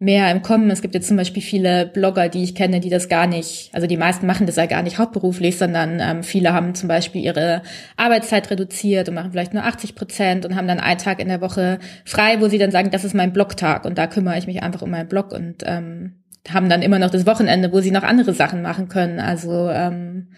[0.00, 0.70] mehr im Kommen.
[0.70, 3.86] Es gibt jetzt zum Beispiel viele Blogger, die ich kenne, die das gar nicht, also
[3.86, 7.62] die meisten machen das ja gar nicht hauptberuflich, sondern ähm, viele haben zum Beispiel ihre
[7.98, 11.42] Arbeitszeit reduziert und machen vielleicht nur 80 Prozent und haben dann einen Tag in der
[11.42, 14.62] Woche frei, wo sie dann sagen, das ist mein Blogtag und da kümmere ich mich
[14.62, 18.02] einfach um meinen Blog und ähm, haben dann immer noch das Wochenende, wo sie noch
[18.02, 19.20] andere Sachen machen können.
[19.20, 20.28] Also ähm,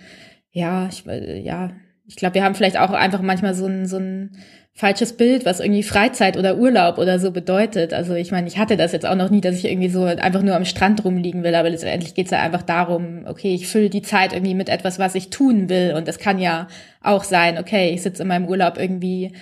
[0.50, 1.70] ja, ich, äh, ja,
[2.04, 4.32] ich glaube, wir haben vielleicht auch einfach manchmal so ein, so ein
[4.74, 7.92] falsches Bild, was irgendwie Freizeit oder Urlaub oder so bedeutet.
[7.92, 10.42] Also ich meine, ich hatte das jetzt auch noch nie, dass ich irgendwie so einfach
[10.42, 13.90] nur am Strand rumliegen will, aber letztendlich geht es ja einfach darum, okay, ich fülle
[13.90, 15.94] die Zeit irgendwie mit etwas, was ich tun will.
[15.94, 16.68] Und das kann ja
[17.02, 19.32] auch sein, okay, ich sitze in meinem Urlaub irgendwie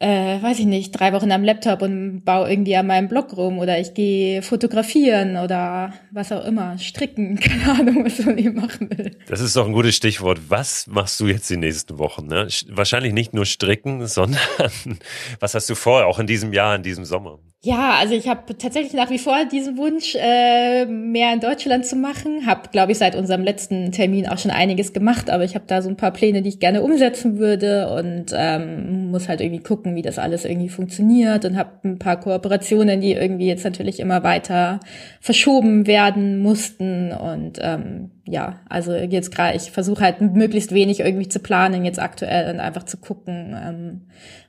[0.00, 3.58] äh, weiß ich nicht, drei Wochen am Laptop und baue irgendwie an meinem Blog rum
[3.58, 8.90] oder ich gehe fotografieren oder was auch immer, stricken, keine Ahnung, was man eben machen
[8.96, 9.16] will.
[9.28, 10.40] Das ist doch ein gutes Stichwort.
[10.48, 12.26] Was machst du jetzt die nächsten Wochen?
[12.26, 12.48] Ne?
[12.68, 14.40] Wahrscheinlich nicht nur stricken, sondern
[15.40, 17.38] was hast du vor, auch in diesem Jahr, in diesem Sommer?
[17.66, 21.96] Ja, also ich habe tatsächlich nach wie vor diesen Wunsch, äh, mehr in Deutschland zu
[21.96, 22.44] machen.
[22.44, 25.80] Habe, glaube ich, seit unserem letzten Termin auch schon einiges gemacht, aber ich habe da
[25.80, 29.94] so ein paar Pläne, die ich gerne umsetzen würde und ähm, muss halt irgendwie gucken,
[29.94, 34.22] wie das alles irgendwie funktioniert und habe ein paar Kooperationen, die irgendwie jetzt natürlich immer
[34.22, 34.80] weiter
[35.22, 41.28] verschoben werden mussten und ähm, ja, also jetzt gerade, ich versuche halt möglichst wenig irgendwie
[41.28, 44.00] zu planen jetzt aktuell und einfach zu gucken, ähm,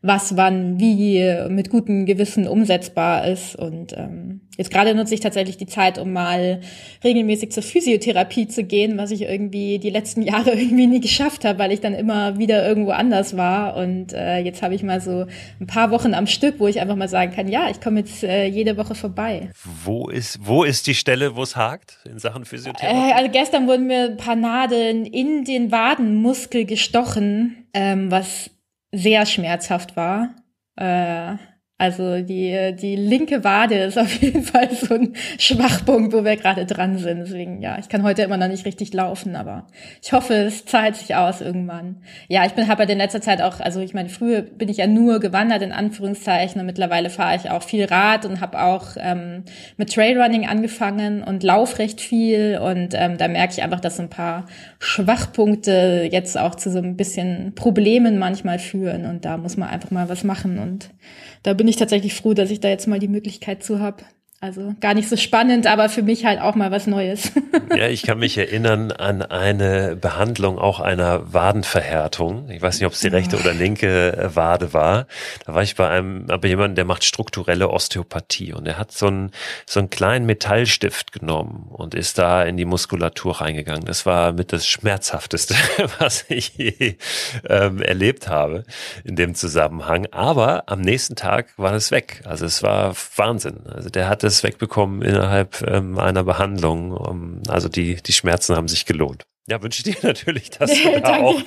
[0.01, 3.55] was wann wie mit gutem Gewissen umsetzbar ist.
[3.55, 6.61] Und ähm, jetzt gerade nutze ich tatsächlich die Zeit, um mal
[7.03, 11.59] regelmäßig zur Physiotherapie zu gehen, was ich irgendwie die letzten Jahre irgendwie nie geschafft habe,
[11.59, 13.75] weil ich dann immer wieder irgendwo anders war.
[13.75, 15.25] Und äh, jetzt habe ich mal so
[15.59, 18.23] ein paar Wochen am Stück, wo ich einfach mal sagen kann, ja, ich komme jetzt
[18.23, 19.49] äh, jede Woche vorbei.
[19.83, 23.09] Wo ist, wo ist die Stelle, wo es hakt in Sachen Physiotherapie?
[23.09, 28.49] Äh, also gestern wurden mir ein paar Nadeln in den Wadenmuskel gestochen, ähm, was
[28.91, 30.35] sehr schmerzhaft war.
[30.75, 31.35] Äh,
[31.77, 36.65] also die, die linke Wade ist auf jeden Fall so ein Schwachpunkt, wo wir gerade
[36.65, 37.19] dran sind.
[37.19, 39.67] Deswegen, ja, ich kann heute immer noch nicht richtig laufen, aber
[40.01, 41.97] ich hoffe, es zahlt sich aus irgendwann.
[42.29, 44.77] Ja, ich bin habe halt in letzter Zeit auch, also ich meine, früher bin ich
[44.77, 48.95] ja nur gewandert in Anführungszeichen und mittlerweile fahre ich auch viel Rad und habe auch
[48.95, 49.43] ähm,
[49.75, 54.03] mit Trailrunning angefangen und lauf recht viel und ähm, da merke ich einfach, dass so
[54.03, 54.45] ein paar
[54.79, 59.91] Schwachpunkte jetzt auch zu so ein bisschen Problemen manchmal führen und da muss man einfach
[59.91, 60.89] mal was machen und
[61.45, 64.03] da bin ich tatsächlich froh, dass ich da jetzt mal die Möglichkeit zu habe.
[64.45, 67.31] Also gar nicht so spannend, aber für mich halt auch mal was Neues.
[67.75, 72.49] Ja, ich kann mich erinnern an eine Behandlung auch einer Wadenverhärtung.
[72.49, 75.07] Ich weiß nicht, ob es die rechte oder linke äh, Wade war.
[75.45, 79.07] Da war ich bei einem, bei jemandem, der macht strukturelle Osteopathie und er hat so
[79.07, 79.31] einen,
[79.65, 83.85] so einen kleinen Metallstift genommen und ist da in die Muskulatur reingegangen.
[83.85, 85.55] Das war mit das Schmerzhafteste,
[85.99, 86.95] was ich je
[87.49, 88.63] ähm, erlebt habe
[89.03, 90.07] in dem Zusammenhang.
[90.11, 92.21] Aber am nächsten Tag war das weg.
[92.25, 93.61] Also es war Wahnsinn.
[93.65, 96.91] Also der hat es wegbekommen innerhalb ähm, einer Behandlung.
[96.91, 99.25] Um, also die, die Schmerzen haben sich gelohnt.
[99.47, 101.39] Ja, wünsche dir natürlich, dass du da auch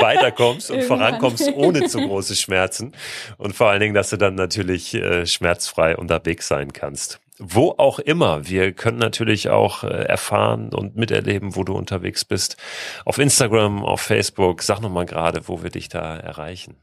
[0.00, 2.92] weiterkommst und vorankommst ohne zu große Schmerzen.
[3.38, 7.20] Und vor allen Dingen, dass du dann natürlich äh, schmerzfrei unterwegs sein kannst.
[7.38, 8.48] Wo auch immer.
[8.48, 12.56] Wir können natürlich auch äh, erfahren und miterleben, wo du unterwegs bist.
[13.04, 14.62] Auf Instagram, auf Facebook.
[14.62, 16.76] Sag noch mal gerade, wo wir dich da erreichen.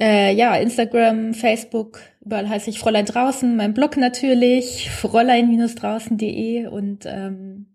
[0.00, 7.66] Äh, ja, Instagram, Facebook, überall heiße ich Fräulein draußen, mein Blog natürlich, fräulein-draußen.de und ähm,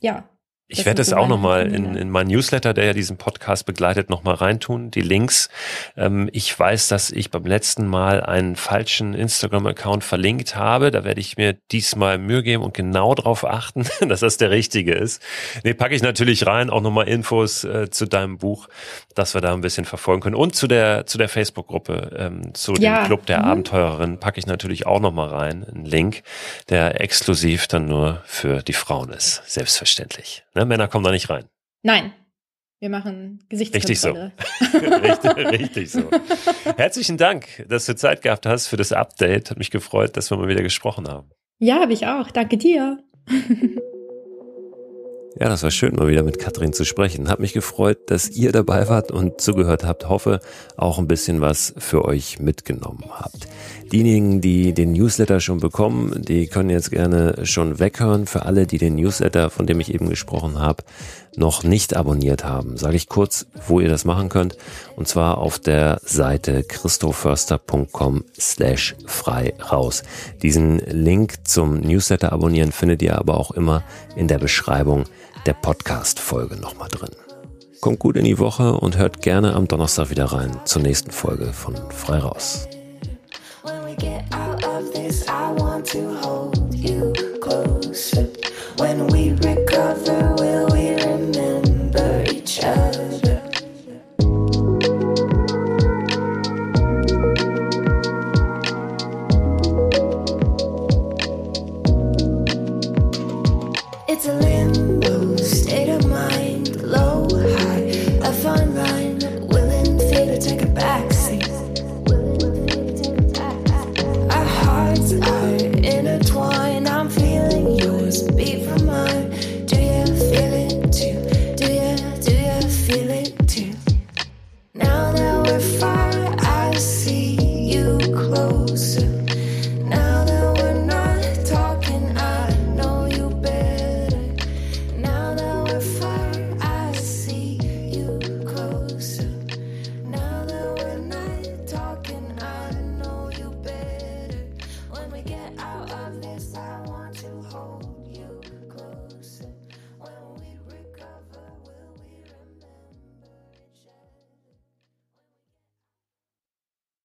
[0.00, 0.28] ja,
[0.70, 4.36] ich werde es auch nochmal in, in mein Newsletter, der ja diesen Podcast begleitet, nochmal
[4.36, 5.48] reintun, die Links.
[5.96, 10.92] Ähm, ich weiß, dass ich beim letzten Mal einen falschen Instagram-Account verlinkt habe.
[10.92, 14.94] Da werde ich mir diesmal Mühe geben und genau darauf achten, dass das der richtige
[14.94, 15.20] ist.
[15.64, 18.68] Nee, packe ich natürlich rein, auch nochmal Infos äh, zu deinem Buch,
[19.16, 20.36] dass wir da ein bisschen verfolgen können.
[20.36, 23.02] Und zu der, zu der Facebook-Gruppe, ähm, zu ja.
[23.02, 23.44] dem Club der mhm.
[23.46, 26.22] Abenteurerin, packe ich natürlich auch nochmal rein, einen Link,
[26.68, 29.42] der exklusiv dann nur für die Frauen ist.
[29.46, 30.44] Selbstverständlich.
[30.54, 30.66] Ne?
[30.66, 31.44] Männer kommen da nicht rein.
[31.82, 32.12] Nein.
[32.80, 34.32] Wir machen Gesichtskontrolle.
[34.38, 34.78] Richtig so.
[34.78, 36.10] richtig, richtig so.
[36.76, 39.50] Herzlichen Dank, dass du Zeit gehabt hast für das Update.
[39.50, 41.30] Hat mich gefreut, dass wir mal wieder gesprochen haben.
[41.58, 42.30] Ja, habe ich auch.
[42.30, 43.04] Danke dir.
[45.40, 47.30] Ja, das war schön, mal wieder mit Katrin zu sprechen.
[47.30, 50.06] Hat mich gefreut, dass ihr dabei wart und zugehört habt.
[50.06, 50.40] Hoffe,
[50.76, 53.48] auch ein bisschen was für euch mitgenommen habt.
[53.90, 58.26] Diejenigen, die den Newsletter schon bekommen, die können jetzt gerne schon weghören.
[58.26, 60.84] Für alle, die den Newsletter, von dem ich eben gesprochen habe,
[61.36, 64.58] noch nicht abonniert haben, sage ich kurz, wo ihr das machen könnt.
[64.96, 70.02] Und zwar auf der Seite christoförster.com slash frei raus.
[70.42, 73.82] Diesen Link zum Newsletter abonnieren findet ihr aber auch immer
[74.16, 75.04] in der Beschreibung
[75.46, 77.10] der Podcast-Folge nochmal drin.
[77.80, 81.52] Kommt gut in die Woche und hört gerne am Donnerstag wieder rein zur nächsten Folge
[81.52, 82.68] von Frei raus.
[88.78, 90.29] When we recover,